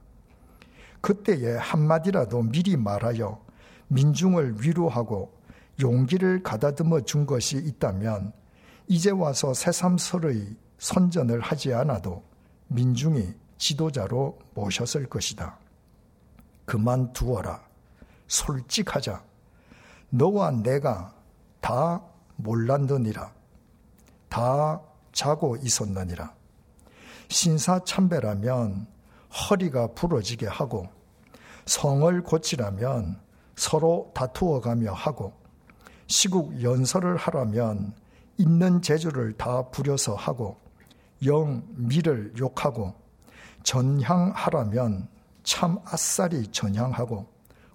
그때에 1.01 1.57
한마디라도 1.57 2.43
미리 2.43 2.77
말하여 2.77 3.41
민중을 3.89 4.63
위로하고 4.63 5.33
용기를 5.81 6.43
가다듬어 6.43 7.01
준 7.01 7.25
것이 7.25 7.57
있다면 7.57 8.33
이제 8.87 9.11
와서 9.11 9.55
새삼스의 9.55 10.57
선전을 10.79 11.41
하지 11.41 11.73
않아도 11.73 12.23
민중이 12.69 13.35
지도자로 13.59 14.39
모셨을 14.55 15.09
것이다. 15.09 15.59
그만두어라. 16.65 17.63
솔직하자. 18.27 19.23
너와 20.11 20.51
내가 20.51 21.15
다 21.61 22.03
몰랐느니라. 22.37 23.33
다 24.29 24.81
자고 25.13 25.57
있었느니라. 25.57 26.42
신사참배라면 27.33 28.87
허리가 29.33 29.89
부러지게 29.89 30.47
하고 30.47 30.87
성을 31.65 32.23
고치라면 32.23 33.21
서로 33.57 34.11
다투어 34.15 34.61
가며 34.61 34.93
하고 34.93 35.33
시국 36.07 36.63
연설을 36.63 37.17
하라면 37.17 37.95
있는 38.37 38.83
재주를 38.83 39.33
다 39.33 39.63
부려서 39.71 40.15
하고 40.15 40.59
영 41.25 41.63
미를 41.75 42.35
욕하고 42.39 42.95
전향하라면 43.63 45.09
참 45.43 45.79
아싸리 45.85 46.49
전향하고 46.49 47.27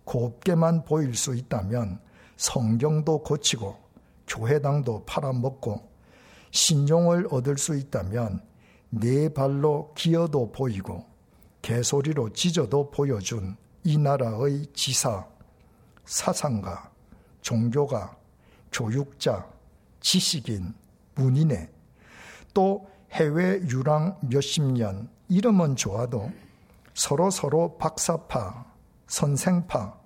곱게만 0.03 0.85
보일 0.85 1.15
수 1.15 1.35
있다면 1.35 1.99
성경도 2.37 3.23
고치고 3.23 3.75
교회당도 4.27 5.05
팔아먹고 5.05 5.89
신용을 6.51 7.27
얻을 7.31 7.57
수 7.57 7.75
있다면 7.75 8.41
네 8.89 9.29
발로 9.29 9.93
기어도 9.95 10.51
보이고 10.51 11.05
개소리로 11.61 12.31
짖어도 12.33 12.91
보여준 12.91 13.57
이 13.83 13.97
나라의 13.97 14.67
지사, 14.73 15.25
사상가, 16.05 16.89
종교가, 17.41 18.17
교육자, 18.71 19.47
지식인, 19.99 20.73
문인에 21.15 21.69
또 22.53 22.87
해외 23.11 23.59
유랑 23.61 24.19
몇십 24.21 24.63
년 24.63 25.09
이름은 25.29 25.75
좋아도 25.75 26.31
서로 26.93 27.29
서로 27.29 27.77
박사파, 27.77 28.65
선생파, 29.07 29.97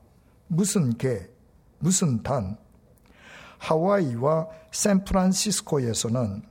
무슨 0.48 0.98
개, 0.98 1.28
무슨 1.80 2.22
단. 2.22 2.58
하와이와 3.60 4.48
샌프란시스코에서는 4.72 6.44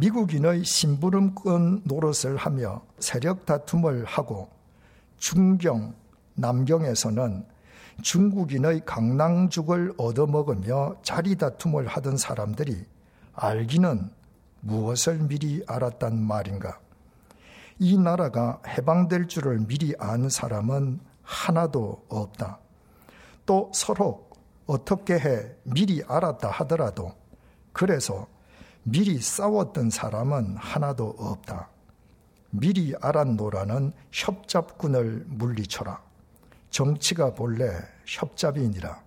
미국인의 0.00 0.64
심부름꾼 0.64 1.82
노릇을 1.82 2.36
하며 2.36 2.82
세력 3.00 3.44
다툼을 3.44 4.04
하고 4.04 4.48
중경, 5.16 5.92
남경에서는 6.34 7.44
중국인의 8.02 8.84
강낭죽을 8.84 9.94
얻어먹으며 9.96 10.94
자리 11.02 11.34
다툼을 11.34 11.88
하던 11.88 12.16
사람들이 12.16 12.86
알기는 13.34 14.08
무엇을 14.60 15.18
미리 15.18 15.64
알았단 15.66 16.16
말인가? 16.16 16.78
이 17.80 17.98
나라가 17.98 18.62
해방될 18.68 19.26
줄을 19.26 19.66
미리 19.66 19.96
아는 19.98 20.28
사람은 20.28 21.00
하나도 21.24 22.04
없다. 22.08 22.60
또 23.44 23.72
서로 23.74 24.28
어떻게 24.64 25.14
해 25.14 25.56
미리 25.64 26.04
알았다 26.06 26.50
하더라도 26.50 27.10
그래서 27.72 28.28
미리 28.90 29.20
싸웠던 29.20 29.90
사람은 29.90 30.56
하나도 30.56 31.14
없다. 31.18 31.68
미리 32.48 32.94
알았노라는 32.98 33.92
협잡군을 34.10 35.26
물리쳐라. 35.26 36.00
정치가 36.70 37.34
본래 37.34 37.70
협잡이니라. 38.06 39.02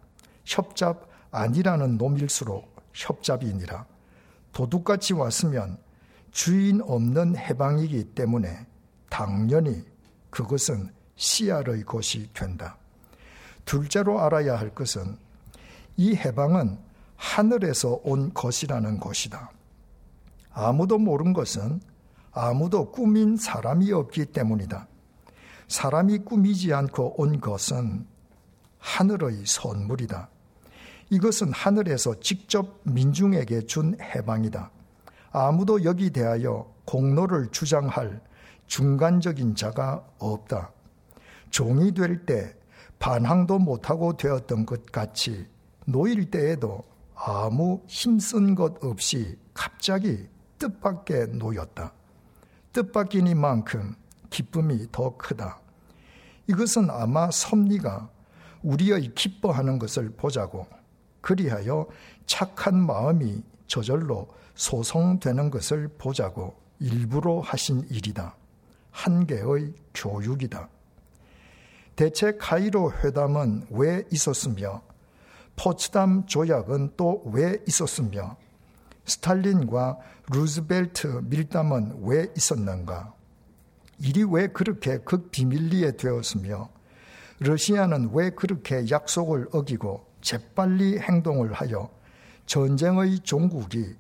협잡 0.46 1.10
아니라는 1.32 1.98
놈일수록 1.98 2.76
협잡이니라. 2.94 3.88
도둑같이 4.54 5.14
왔으면 5.14 5.80
주인 6.30 6.82
없는 6.82 7.36
해방이기 7.36 8.14
때문에 8.14 8.68
당연히 9.10 9.84
그것은 10.30 10.94
씨알의 11.16 11.86
것이 11.86 12.30
된다. 12.34 12.78
둘째로 13.66 14.22
알아야 14.22 14.60
할 14.60 14.76
것은 14.76 15.18
이 15.98 16.16
해방은 16.16 16.78
하늘에서 17.16 18.00
온 18.04 18.32
것이라는 18.32 19.00
것이다. 19.00 19.50
아무도 20.54 20.98
모른 20.98 21.34
것은 21.34 21.82
아무도 22.32 22.92
꾸민 22.92 23.38
사람이 23.38 23.92
없기 23.92 24.28
때문이다. 24.28 24.88
사람이 25.68 26.20
꾸미지 26.20 26.74
않고 26.74 27.22
온 27.22 27.40
것은 27.40 28.06
하늘의 28.80 29.46
선물이다. 29.46 30.30
이것은 31.10 31.52
하늘에서 31.52 32.20
직접 32.20 32.80
민중에게 32.84 33.62
준 33.66 33.98
해방이다. 34.02 34.72
아무도 35.32 35.84
여기 35.84 36.10
대하여 36.10 36.74
공로를 36.86 37.50
주장할 37.52 38.22
중간적인 38.68 39.56
자가 39.56 40.06
없다. 40.20 40.72
종이 41.50 41.94
될 41.94 42.26
때 42.26 42.56
반항도 43.00 43.60
못하고 43.60 44.16
되었던 44.16 44.66
것 44.66 44.86
같이 44.92 45.48
노일 45.86 46.30
때에도 46.30 46.84
아무 47.16 47.82
힘쓴 47.88 48.56
것 48.56 48.84
없이 48.84 49.38
갑자기 49.54 50.30
뜻밖에 50.62 51.26
놓였다. 51.26 51.92
뜻밖이니만큼 52.72 53.96
기쁨이 54.30 54.86
더 54.92 55.18
크다. 55.18 55.60
이것은 56.48 56.90
아마 56.92 57.32
섭리가 57.32 58.10
우리의 58.62 59.14
기뻐하는 59.16 59.80
것을 59.80 60.12
보자고 60.12 60.68
그리하여 61.22 61.88
착한 62.28 62.78
마음이 62.86 63.42
저절로 63.66 64.28
소송되는 64.54 65.50
것을 65.50 65.88
보자고 65.98 66.56
일부러 66.80 67.40
하신 67.40 67.88
일이다. 67.90 68.36
한계의 68.92 69.74
교육이다. 69.96 70.70
대체 71.96 72.38
카이로 72.38 72.92
회담은 73.04 73.68
왜 73.72 74.04
있었으며 74.12 74.82
포츠담 75.56 76.26
조약은 76.28 76.94
또 76.98 77.24
왜 77.26 77.58
있었으며 77.68 78.38
스탈린과 79.06 79.98
루즈벨트 80.32 81.22
밀담은 81.26 82.02
왜 82.04 82.28
있었는가? 82.36 83.14
일이 84.00 84.24
왜 84.24 84.48
그렇게 84.48 84.98
극비밀리에 85.00 85.98
되었으며 85.98 86.70
러시아는 87.40 88.12
왜 88.14 88.30
그렇게 88.32 88.90
약속을 88.90 89.50
어기고 89.52 90.06
재빨리 90.22 91.00
행동을 91.00 91.54
하여 91.54 91.90
전쟁의 92.46 93.20
종국이 93.20 93.96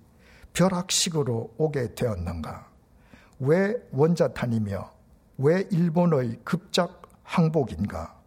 벼락식으로 0.54 1.56
오게 1.58 1.96
되었는가? 1.96 2.68
왜 3.40 3.76
원자탄이며 3.92 4.92
왜 5.40 5.68
일본의 5.72 6.40
급작 6.44 7.02
항복인가? 7.24 8.20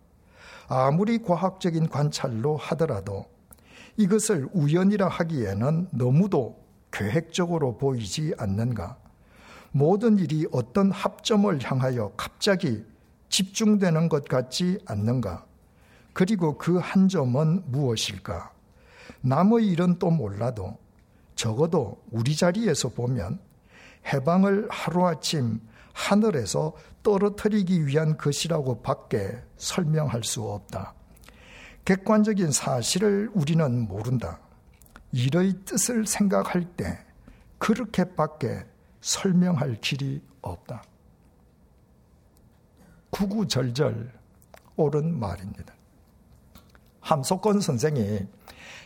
아무리 0.69 1.19
과학적인 1.23 1.89
관찰로 1.89 2.57
하더라도 2.57 3.27
이것을 3.97 4.49
우연이라 4.53 5.09
하기에는 5.09 5.89
너무도 5.93 6.64
계획적으로 6.95 7.77
보이지 7.77 8.35
않는가? 8.39 8.97
모든 9.73 10.17
일이 10.19 10.47
어떤 10.53 10.93
합점을 10.93 11.59
향하여 11.61 12.13
갑자기 12.17 12.85
집중되는 13.29 14.09
것 14.09 14.29
같지 14.29 14.79
않는가? 14.87 15.45
그리고 16.13 16.57
그 16.57 16.79
한 16.79 17.09
점은 17.09 17.65
무엇일까? 17.67 18.53
남의 19.23 19.67
일은 19.67 19.99
또 19.99 20.11
몰라도 20.11 20.79
적어도 21.35 22.01
우리 22.13 22.37
자리에서 22.37 22.91
보면 22.91 23.41
해방을 24.13 24.69
하루아침 24.71 25.61
하늘에서 25.93 26.75
떨어뜨리기 27.03 27.87
위한 27.87 28.17
것이라고 28.17 28.83
밖에 28.83 29.43
설명할 29.57 30.23
수 30.23 30.43
없다. 30.43 30.95
객관적인 31.85 32.53
사실을 32.53 33.31
우리는 33.35 33.89
모른다. 33.89 34.39
일의 35.15 35.53
뜻을 35.65 36.07
생각할 36.09 36.65
때 36.77 36.99
그렇게밖에 37.59 38.67
설명할 39.01 39.81
길이 39.81 40.21
없다. 40.43 40.83
구구절절 43.11 44.13
옳은 44.75 45.17
말입니다. 45.17 45.73
함석권 46.99 47.61
선생이 47.61 48.27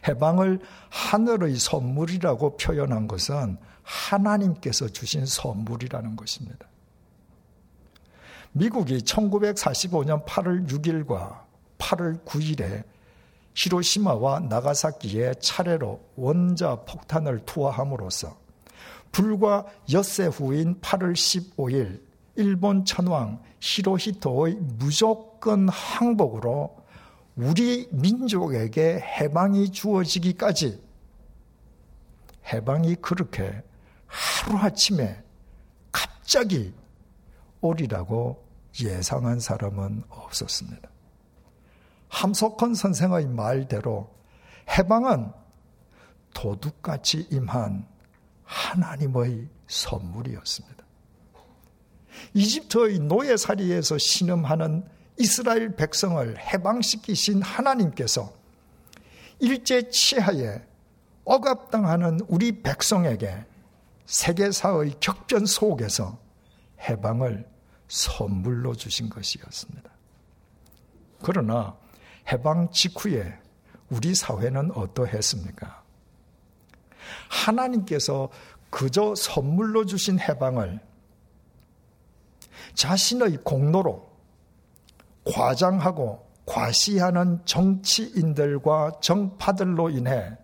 해방을 0.07 0.61
하늘의 0.91 1.57
선물이라고 1.57 2.59
표현한 2.59 3.09
것은 3.09 3.57
하나님께서 3.83 4.87
주신 4.89 5.25
선물이라는 5.25 6.15
것입니다. 6.15 6.69
미국이 8.53 8.99
1945년 8.99 10.27
8월 10.27 10.69
6일과 10.69 11.43
8월 11.79 12.23
9일에 12.27 12.85
히로시마와 13.59 14.41
나가사키에 14.41 15.35
차례로 15.41 16.01
원자 16.15 16.77
폭탄을 16.87 17.45
투하함으로써 17.45 18.39
불과 19.11 19.67
엿새 19.93 20.27
후인 20.27 20.81
8월 20.81 21.13
15일 21.13 22.01
일본 22.37 22.85
천왕 22.85 23.43
히로히토의 23.59 24.55
무조건 24.79 25.69
항복으로 25.69 26.77
우리 27.35 27.89
민족에게 27.91 29.01
해방이 29.01 29.73
주어지기까지 29.73 30.81
해방이 32.53 32.95
그렇게 32.97 33.63
하루아침에 34.07 35.21
갑자기 35.91 36.73
오리라고 37.61 38.45
예상한 38.81 39.41
사람은 39.41 40.05
없었습니다. 40.09 40.98
함석헌 42.09 42.75
선생의 42.75 43.27
말대로 43.27 44.11
해방은 44.77 45.33
도둑같이 46.35 47.27
임한 47.31 47.87
하나님의 48.45 49.49
선물이었습니다. 49.67 50.85
이집트의 52.35 53.01
노예살이에서 53.01 53.99
신음하는 53.99 54.85
이스라엘 55.19 55.75
백성을 55.75 56.39
해방시키신 56.39 57.43
하나님께서 57.43 58.33
일제 59.41 59.89
치하에 59.91 60.63
억압당하는 61.25 62.21
우리 62.29 62.63
백성에게 62.63 63.45
세계사의 64.07 64.95
격변 65.01 65.45
속에서 65.47 66.19
해방을 66.81 67.47
선물로 67.89 68.75
주신 68.75 69.11
것이었습니다. 69.11 69.91
그러나 71.23 71.77
해방 72.31 72.71
직후에 72.71 73.39
우리 73.91 74.15
사회는 74.15 74.73
어떠했습니까? 74.73 75.83
하나님께서 77.29 78.29
그저 78.71 79.15
선물로 79.15 79.87
주신 79.87 80.19
해방을 80.21 80.81
자신의 82.75 83.39
공로로 83.45 84.09
과장하고 85.25 86.27
과시하는 86.47 87.45
정치인들과 87.45 89.01
정파들로 89.01 89.91
인해 89.91 90.37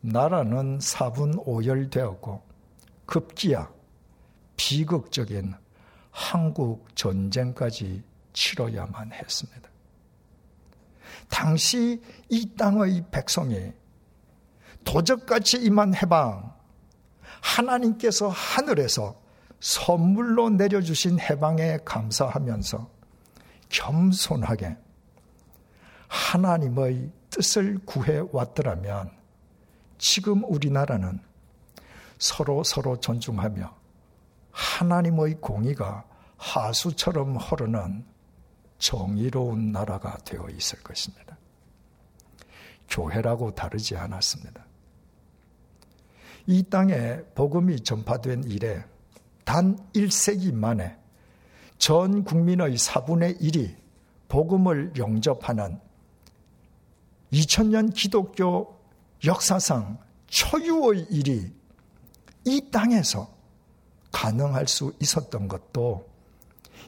나라는 0.00 0.78
사분 0.80 1.34
오열되었고 1.38 2.42
급기야 3.06 3.70
비극적인 4.56 5.54
한국 6.10 6.94
전쟁까지 6.96 8.02
치러야만 8.32 9.12
했습니다. 9.12 9.75
당시 11.28 12.02
이 12.28 12.54
땅의 12.56 13.04
백성이 13.10 13.72
도적같이 14.84 15.58
임한 15.58 15.94
해방, 15.94 16.54
하나님께서 17.40 18.28
하늘에서 18.28 19.20
선물로 19.60 20.50
내려주신 20.50 21.18
해방에 21.18 21.78
감사하면서 21.84 22.88
겸손하게 23.68 24.76
하나님의 26.08 27.10
뜻을 27.30 27.78
구해 27.84 28.22
왔더라면 28.32 29.10
지금 29.98 30.44
우리나라는 30.44 31.20
서로 32.18 32.62
서로 32.64 32.98
존중하며 32.98 33.74
하나님의 34.52 35.34
공의가 35.40 36.04
하수처럼 36.36 37.36
흐르는 37.36 38.04
정의로운 38.78 39.72
나라가 39.72 40.16
되어 40.18 40.48
있을 40.50 40.82
것입니다. 40.82 41.36
교회라고 42.88 43.54
다르지 43.54 43.96
않았습니다. 43.96 44.64
이 46.46 46.62
땅에 46.62 47.22
복음이 47.34 47.80
전파된 47.80 48.44
이래 48.44 48.84
단 49.44 49.76
1세기 49.94 50.54
만에 50.54 50.96
전 51.78 52.24
국민의 52.24 52.76
4분의 52.76 53.40
1이 53.40 53.76
복음을 54.28 54.92
영접하는 54.96 55.80
2000년 57.32 57.92
기독교 57.94 58.78
역사상 59.24 59.98
초유의 60.28 61.06
일이 61.10 61.52
이 62.44 62.70
땅에서 62.70 63.34
가능할 64.12 64.68
수 64.68 64.92
있었던 65.00 65.48
것도 65.48 66.08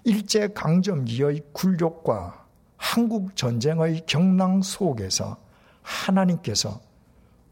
일제 0.05 0.49
강점기의 0.49 1.43
굴욕과 1.53 2.47
한국 2.77 3.35
전쟁의 3.37 4.07
경랑 4.07 4.63
속에서 4.63 5.39
하나님께서 5.83 6.81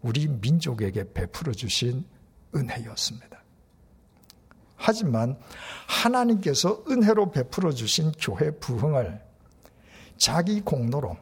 우리 0.03 0.29
민족에게 0.29 1.13
베풀어 1.13 1.53
주신 1.53 2.05
은혜였습니다. 2.55 3.43
하지만 4.77 5.39
하나님께서 5.89 6.85
은혜로 6.89 7.33
베풀어 7.33 7.73
주신 7.73 8.13
교회 8.13 8.51
부흥을 8.51 9.21
자기 10.17 10.61
공로로 10.61 11.17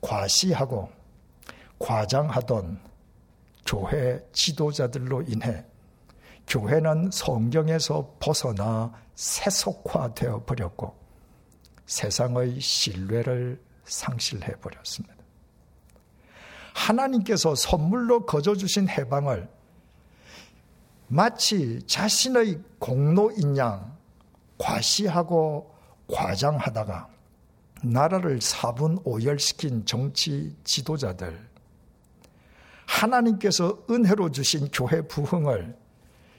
과시하고 0.00 0.90
과장하던 1.78 2.80
교회 3.66 4.26
지도자들로 4.32 5.22
인해 5.22 5.64
교회는 6.46 7.10
성경에서 7.12 8.16
벗어나 8.20 8.92
세속화되어 9.16 10.44
버렸고 10.44 10.96
세상의 11.86 12.60
신뢰를 12.60 13.60
상실해 13.84 14.54
버렸습니다. 14.60 15.14
하나님께서 16.74 17.54
선물로 17.54 18.26
거저 18.26 18.54
주신 18.54 18.88
해방을 18.88 19.48
마치 21.08 21.80
자신의 21.86 22.60
공로인 22.78 23.56
양 23.56 23.96
과시하고 24.58 25.74
과장하다가 26.08 27.08
나라를 27.82 28.40
사분 28.40 28.98
오열시킨 29.04 29.84
정치 29.84 30.56
지도자들, 30.64 31.48
하나님께서 32.86 33.84
은혜로 33.88 34.30
주신 34.30 34.68
교회 34.70 35.02
부흥을 35.02 35.76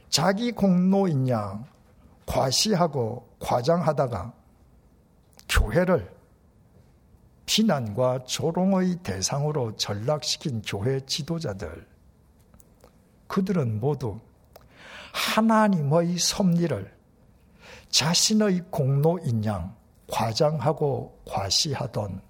자기 0.09 0.51
공로인 0.51 1.29
양 1.29 1.65
과시하고 2.27 3.27
과장하다가 3.39 4.33
교회를 5.49 6.15
비난과 7.47 8.25
조롱의 8.25 8.97
대상으로 8.97 9.75
전락시킨 9.77 10.61
교회 10.61 10.99
지도자들, 10.99 11.87
그들은 13.27 13.79
모두 13.79 14.19
하나님의 15.13 16.19
섭리를 16.19 16.95
자신의 17.89 18.65
공로인 18.69 19.45
양 19.45 19.75
과장하고 20.11 21.23
과시하던 21.25 22.21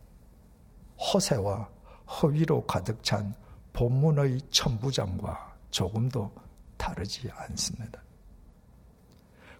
허세와 1.00 1.70
허위로 2.08 2.66
가득 2.66 3.04
찬 3.04 3.34
본문의 3.74 4.42
천부장과 4.52 5.56
조금도 5.72 6.32
다르지 6.78 7.30
않습니다. 7.34 8.07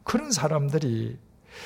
그런 0.08 0.32
사람들이 0.32 1.20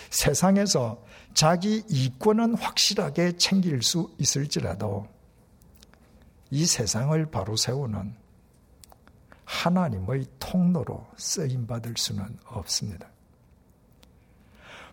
세상에서 0.10 1.06
자기 1.36 1.84
이권은 1.88 2.56
확실하게 2.56 3.38
챙길 3.38 3.84
수 3.84 4.12
있을지라도 4.18 5.08
이 6.50 6.66
세상을 6.66 7.24
바로 7.28 7.56
세우는 7.56 8.16
하나님의 9.46 10.26
통로로 10.40 11.06
쓰임받을 11.18 11.94
수는 11.98 12.40
없습니다. 12.46 13.08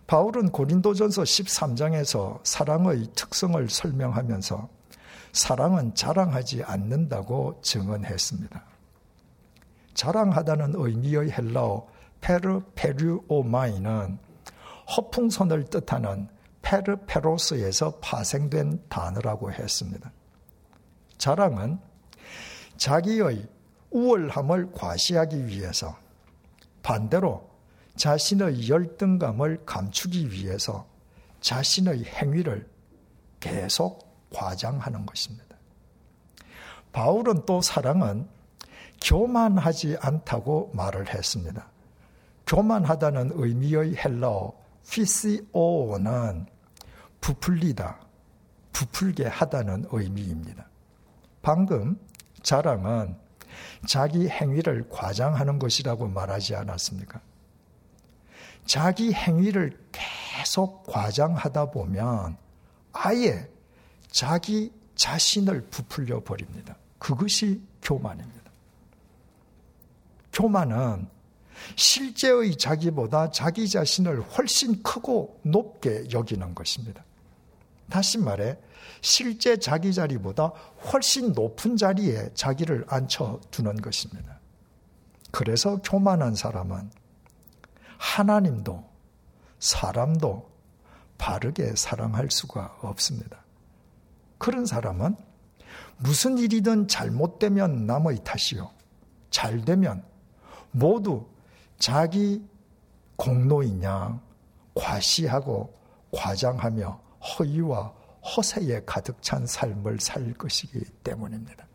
바울은 0.05 0.51
고린도전서 0.51 1.23
13장에서 1.23 2.39
사랑의 2.43 3.07
특성을 3.15 3.67
설명하면서 3.67 4.69
사랑은 5.31 5.95
자랑하지 5.95 6.63
않는다고 6.63 7.59
증언했습니다. 7.63 8.63
자랑하다는 9.95 10.73
의미의 10.75 11.31
헬라어 11.31 11.98
페르 12.21 12.61
페류오마이는 12.75 14.17
허풍선을 14.95 15.65
뜻하는 15.65 16.27
페르페로스에서 16.61 17.99
파생된 18.01 18.83
단어라고 18.89 19.51
했습니다. 19.51 20.11
자랑은 21.17 21.79
자기의 22.77 23.47
우월함을 23.91 24.71
과시하기 24.71 25.47
위해서 25.47 25.97
반대로 26.81 27.49
자신의 27.95 28.69
열등감을 28.69 29.65
감추기 29.65 30.31
위해서 30.31 30.87
자신의 31.41 32.05
행위를 32.05 32.69
계속 33.39 34.07
과장하는 34.33 35.05
것입니다. 35.05 35.55
바울은 36.91 37.45
또 37.45 37.61
사랑은 37.61 38.27
교만하지 39.01 39.97
않다고 39.99 40.71
말을 40.73 41.13
했습니다. 41.13 41.69
교만하다는 42.49 43.31
의미의 43.35 43.95
헬라어 43.95 44.51
피시오는 44.89 46.47
부풀리다, 47.21 47.99
부풀게 48.73 49.27
하다는 49.27 49.85
의미입니다. 49.91 50.67
방금 51.43 51.99
자랑은 52.41 53.15
자기 53.87 54.27
행위를 54.27 54.89
과장하는 54.89 55.59
것이라고 55.59 56.07
말하지 56.07 56.55
않았습니까? 56.55 57.21
자기 58.65 59.13
행위를 59.13 59.77
계속 59.91 60.87
과장하다 60.87 61.69
보면 61.69 62.35
아예 62.93 63.47
자기 64.07 64.73
자신을 64.95 65.67
부풀려 65.69 66.23
버립니다. 66.23 66.75
그것이 66.97 67.61
교만입니다. 67.83 68.51
교만은 70.33 71.18
실제의 71.75 72.57
자기보다 72.57 73.31
자기 73.31 73.67
자신을 73.67 74.21
훨씬 74.21 74.81
크고 74.83 75.39
높게 75.43 76.05
여기는 76.11 76.55
것입니다. 76.55 77.03
다시 77.89 78.17
말해, 78.17 78.57
실제 79.01 79.57
자기 79.57 79.93
자리보다 79.93 80.47
훨씬 80.91 81.33
높은 81.33 81.77
자리에 81.77 82.29
자기를 82.33 82.85
앉혀두는 82.87 83.77
것입니다. 83.81 84.39
그래서 85.31 85.77
교만한 85.81 86.35
사람은 86.35 86.91
하나님도 87.97 88.89
사람도 89.59 90.49
바르게 91.17 91.75
사랑할 91.75 92.31
수가 92.31 92.77
없습니다. 92.81 93.43
그런 94.37 94.65
사람은 94.65 95.15
무슨 95.97 96.37
일이든 96.37 96.87
잘못되면 96.87 97.85
남의 97.85 98.23
탓이요. 98.23 98.71
잘 99.29 99.63
되면 99.65 100.03
모두 100.71 101.27
자기 101.79 102.41
공로이냐 103.15 104.21
과시하고 104.75 105.73
과장하며 106.11 107.01
허위와 107.21 107.93
허세에 108.35 108.83
가득 108.85 109.21
찬 109.21 109.47
삶을 109.47 109.99
살 109.99 110.33
것이기 110.33 110.81
때문입니다. 111.03 111.65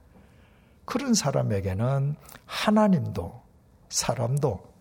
그런 0.84 1.14
사람에게는 1.14 2.16
하나님도 2.46 3.42
사람도 3.88 4.74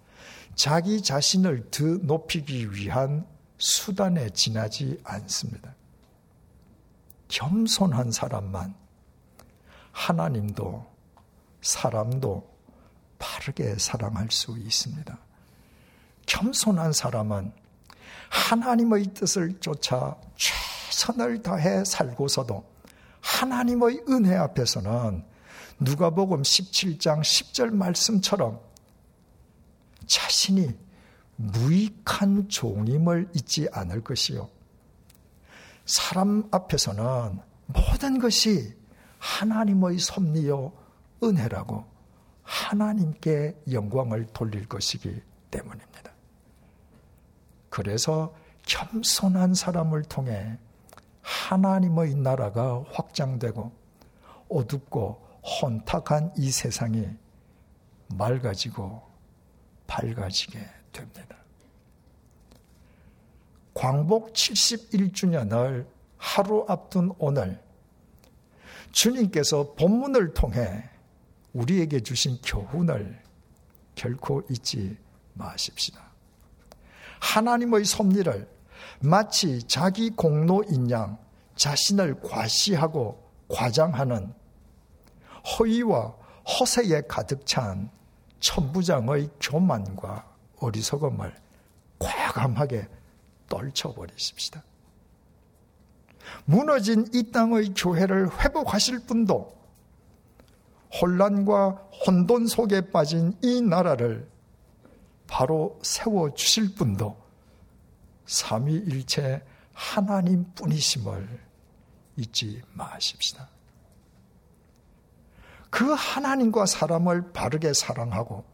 자기 0.55 1.01
자신을 1.01 1.71
더 1.71 1.83
높이기 1.83 2.73
위한 2.73 3.25
수단에 3.57 4.29
지나지 4.29 4.99
않습니다. 5.03 5.73
겸손한 7.29 8.12
사람만 8.12 8.75
하나님도 9.91 10.86
사람도 11.62 12.52
바르게 13.23 13.77
사랑할 13.77 14.27
수 14.29 14.57
있습니다. 14.57 15.17
겸손한 16.25 16.91
사람은 16.91 17.53
하나님의 18.29 19.13
뜻을 19.13 19.59
쫓아 19.62 20.17
최선을 20.36 21.41
다해 21.41 21.86
살고서도 21.86 22.65
하나님의 23.21 24.03
은혜 24.09 24.36
앞에서는 24.36 25.23
누가복음 25.79 26.41
17장 26.41 27.21
10절 27.21 27.71
말씀처럼 27.71 28.59
자신이 30.05 30.77
무익한 31.38 32.49
종임을 32.49 33.29
잊지 33.33 33.69
않을 33.71 34.03
것이요. 34.03 34.49
사람 35.86 36.43
앞에서는 36.51 37.39
모든 37.67 38.19
것이 38.19 38.75
하나님의 39.19 39.99
섭리요 39.99 40.73
은혜라고 41.23 41.92
하나님께 42.43 43.56
영광을 43.71 44.27
돌릴 44.27 44.67
것이기 44.67 45.21
때문입니다. 45.49 46.12
그래서 47.69 48.34
겸손한 48.63 49.56
사람을 49.56 50.03
통해 50.03 50.58
하나님의 51.21 52.15
나라가 52.15 52.84
확장되고 52.91 53.71
어둡고 54.49 55.23
혼탁한 55.62 56.34
이 56.38 56.51
세상이 56.51 57.08
맑아지고 58.15 59.01
밝아지게 59.88 60.60
됩니다. 60.91 61.38
광복 63.73 64.34
71주년을 64.34 65.88
하루 66.17 66.65
앞둔 66.69 67.12
오늘 67.17 67.60
주님께서 68.91 69.73
본문을 69.73 70.34
통해 70.34 70.89
우리에게 71.53 71.99
주신 72.01 72.37
교훈을 72.43 73.21
결코 73.95 74.41
잊지 74.49 74.97
마십시다. 75.33 76.01
하나님의 77.19 77.85
섭리를 77.85 78.49
마치 78.99 79.63
자기 79.63 80.09
공로인 80.09 80.89
양 80.91 81.17
자신을 81.55 82.21
과시하고 82.21 83.23
과장하는 83.47 84.33
허위와 85.45 86.15
허세에 86.59 87.03
가득 87.07 87.45
찬 87.45 87.89
천부장의 88.39 89.29
교만과 89.39 90.27
어리석음을 90.59 91.33
과감하게 91.99 92.87
떨쳐버리십시다. 93.47 94.63
무너진 96.45 97.07
이 97.13 97.31
땅의 97.31 97.73
교회를 97.75 98.29
회복하실 98.39 99.05
분도 99.05 99.55
혼란과 101.01 101.89
혼돈 102.06 102.47
속에 102.47 102.91
빠진 102.91 103.38
이 103.41 103.62
나라를 103.62 104.29
바로 105.27 105.79
세워 105.82 106.34
주실 106.34 106.75
분도 106.75 107.17
삼위일체 108.25 109.43
하나님 109.73 110.45
뿐이심을 110.53 111.39
잊지 112.17 112.62
마십시다. 112.73 113.49
그 115.69 115.91
하나님과 115.91 116.67
사람을 116.67 117.32
바르게 117.34 117.73
사랑하고 117.73 118.45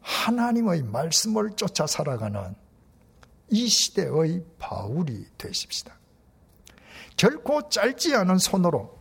하나님의 0.00 0.82
말씀을 0.84 1.50
쫓아 1.56 1.86
살아가는 1.86 2.54
이 3.50 3.68
시대의 3.68 4.42
바울이 4.58 5.26
되십시다. 5.36 5.94
결코 7.18 7.68
짧지 7.68 8.14
않은 8.16 8.38
손으로 8.38 8.98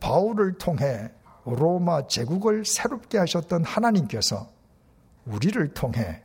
바울을 0.00 0.56
통해 0.56 1.10
로마 1.54 2.06
제국을 2.06 2.64
새롭게 2.64 3.18
하셨던 3.18 3.64
하나님께서 3.64 4.50
우리를 5.24 5.74
통해 5.74 6.22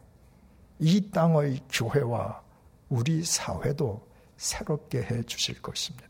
이 0.79 1.09
땅의 1.11 1.61
교회와 1.69 2.41
우리 2.89 3.23
사회도 3.23 4.07
새롭게 4.37 5.03
해 5.03 5.23
주실 5.23 5.61
것입니다. 5.61 6.07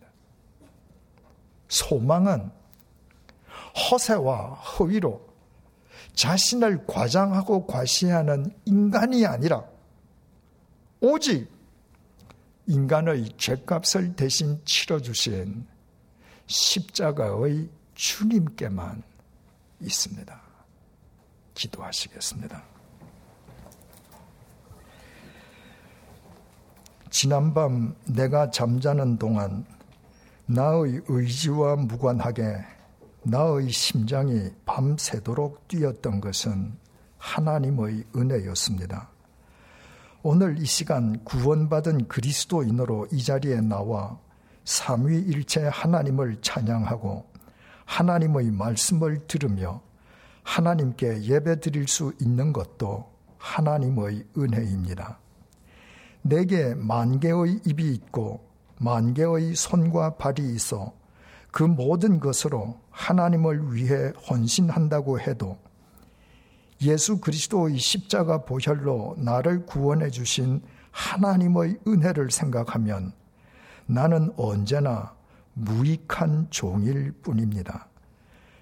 소망은 1.67 2.51
허세와 3.91 4.53
허위로 4.53 5.33
자신을 6.13 6.85
과장하고 6.85 7.65
과시하는 7.65 8.51
인간이 8.65 9.25
아니라 9.25 9.63
오직 10.99 11.51
인간의 12.67 13.33
죄값을 13.37 14.15
대신 14.15 14.61
치러주신 14.63 15.67
십자가의 16.45 17.69
주님께만 17.95 19.03
있습니다. 19.79 20.41
기도하시겠습니다. 21.53 22.63
지난밤 27.09 27.95
내가 28.05 28.49
잠자는 28.49 29.17
동안 29.17 29.65
나의 30.45 31.01
의지와 31.07 31.75
무관하게 31.75 32.57
나의 33.23 33.69
심장이 33.69 34.49
밤새도록 34.65 35.67
뛰었던 35.67 36.19
것은 36.19 36.75
하나님의 37.17 38.03
은혜였습니다. 38.15 39.09
오늘 40.23 40.57
이 40.59 40.65
시간 40.65 41.23
구원받은 41.23 42.07
그리스도인으로 42.07 43.07
이 43.11 43.23
자리에 43.23 43.61
나와 43.61 44.17
삼위일체 44.65 45.67
하나님을 45.67 46.41
찬양하고 46.41 47.32
하나님의 47.85 48.51
말씀을 48.51 49.27
들으며 49.27 49.81
하나님께 50.43 51.23
예배 51.23 51.59
드릴 51.59 51.87
수 51.87 52.13
있는 52.21 52.53
것도 52.53 53.11
하나님의 53.37 54.25
은혜입니다. 54.37 55.19
내게 56.21 56.73
만 56.75 57.19
개의 57.19 57.61
입이 57.65 57.93
있고 57.93 58.45
만 58.79 59.13
개의 59.13 59.55
손과 59.55 60.15
발이 60.15 60.53
있어 60.55 60.93
그 61.51 61.63
모든 61.63 62.19
것으로 62.19 62.79
하나님을 62.89 63.73
위해 63.73 64.11
헌신한다고 64.29 65.19
해도 65.19 65.57
예수 66.81 67.19
그리스도의 67.19 67.77
십자가 67.77 68.43
보혈로 68.45 69.15
나를 69.17 69.65
구원해 69.65 70.09
주신 70.09 70.61
하나님의 70.91 71.79
은혜를 71.87 72.31
생각하면 72.31 73.13
나는 73.85 74.33
언제나 74.37 75.13
무익한 75.53 76.47
종일 76.49 77.11
뿐입니다. 77.11 77.87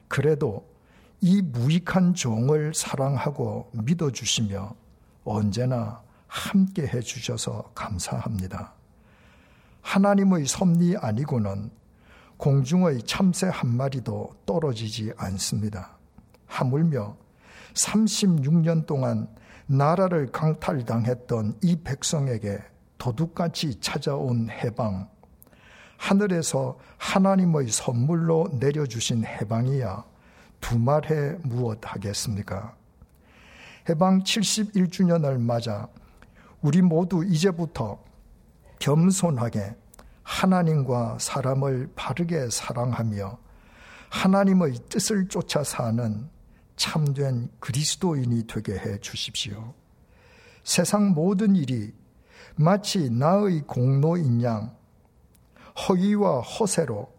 그래도 0.07 0.69
이 1.21 1.41
무익한 1.41 2.13
종을 2.13 2.73
사랑하고 2.73 3.69
믿어주시며 3.73 4.75
언제나 5.23 6.01
함께 6.27 6.87
해주셔서 6.87 7.71
감사합니다. 7.75 8.73
하나님의 9.81 10.45
섭리 10.45 10.97
아니고는 10.97 11.71
공중의 12.37 13.03
참새 13.03 13.47
한 13.47 13.75
마리도 13.75 14.35
떨어지지 14.45 15.13
않습니다. 15.15 15.97
하물며 16.47 17.15
36년 17.73 18.85
동안 18.85 19.27
나라를 19.67 20.31
강탈당했던 20.31 21.59
이 21.61 21.75
백성에게 21.83 22.59
도둑같이 22.97 23.79
찾아온 23.79 24.49
해방, 24.49 25.07
하늘에서 26.01 26.79
하나님의 26.97 27.67
선물로 27.67 28.49
내려주신 28.59 29.23
해방이야 29.23 30.03
두 30.59 30.79
말해 30.79 31.37
무엇 31.43 31.79
하겠습니까? 31.83 32.75
해방 33.87 34.23
71주년을 34.23 35.39
맞아 35.39 35.87
우리 36.61 36.81
모두 36.81 37.23
이제부터 37.23 38.03
겸손하게 38.79 39.75
하나님과 40.23 41.19
사람을 41.19 41.91
바르게 41.95 42.49
사랑하며 42.49 43.37
하나님의 44.09 44.73
뜻을 44.89 45.27
쫓아 45.27 45.63
사는 45.63 46.27
참된 46.77 47.47
그리스도인이 47.59 48.47
되게 48.47 48.73
해 48.73 48.97
주십시오. 48.99 49.75
세상 50.63 51.11
모든 51.11 51.55
일이 51.55 51.93
마치 52.55 53.09
나의 53.11 53.61
공로인 53.67 54.41
양 54.41 54.80
허위와 55.77 56.41
허세로 56.41 57.11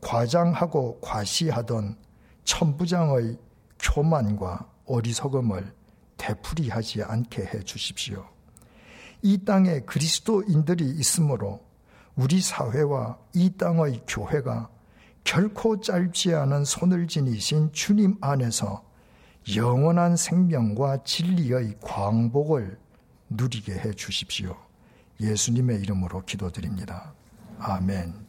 과장하고 0.00 1.00
과시하던 1.00 1.96
천부장의 2.44 3.38
교만과 3.80 4.70
어리석음을 4.86 5.74
되풀이하지 6.16 7.02
않게 7.02 7.42
해 7.42 7.60
주십시오. 7.60 8.26
이 9.22 9.44
땅에 9.44 9.80
그리스도인들이 9.80 10.84
있으므로 10.84 11.60
우리 12.16 12.40
사회와 12.40 13.18
이 13.34 13.50
땅의 13.56 14.02
교회가 14.06 14.70
결코 15.24 15.80
짧지 15.80 16.34
않은 16.34 16.64
손을 16.64 17.06
지니신 17.06 17.72
주님 17.72 18.16
안에서 18.20 18.84
영원한 19.54 20.16
생명과 20.16 21.04
진리의 21.04 21.78
광복을 21.80 22.78
누리게 23.30 23.72
해 23.72 23.92
주십시오. 23.92 24.56
예수님의 25.20 25.80
이름으로 25.80 26.24
기도드립니다. 26.24 27.14
아멘. 27.58 28.27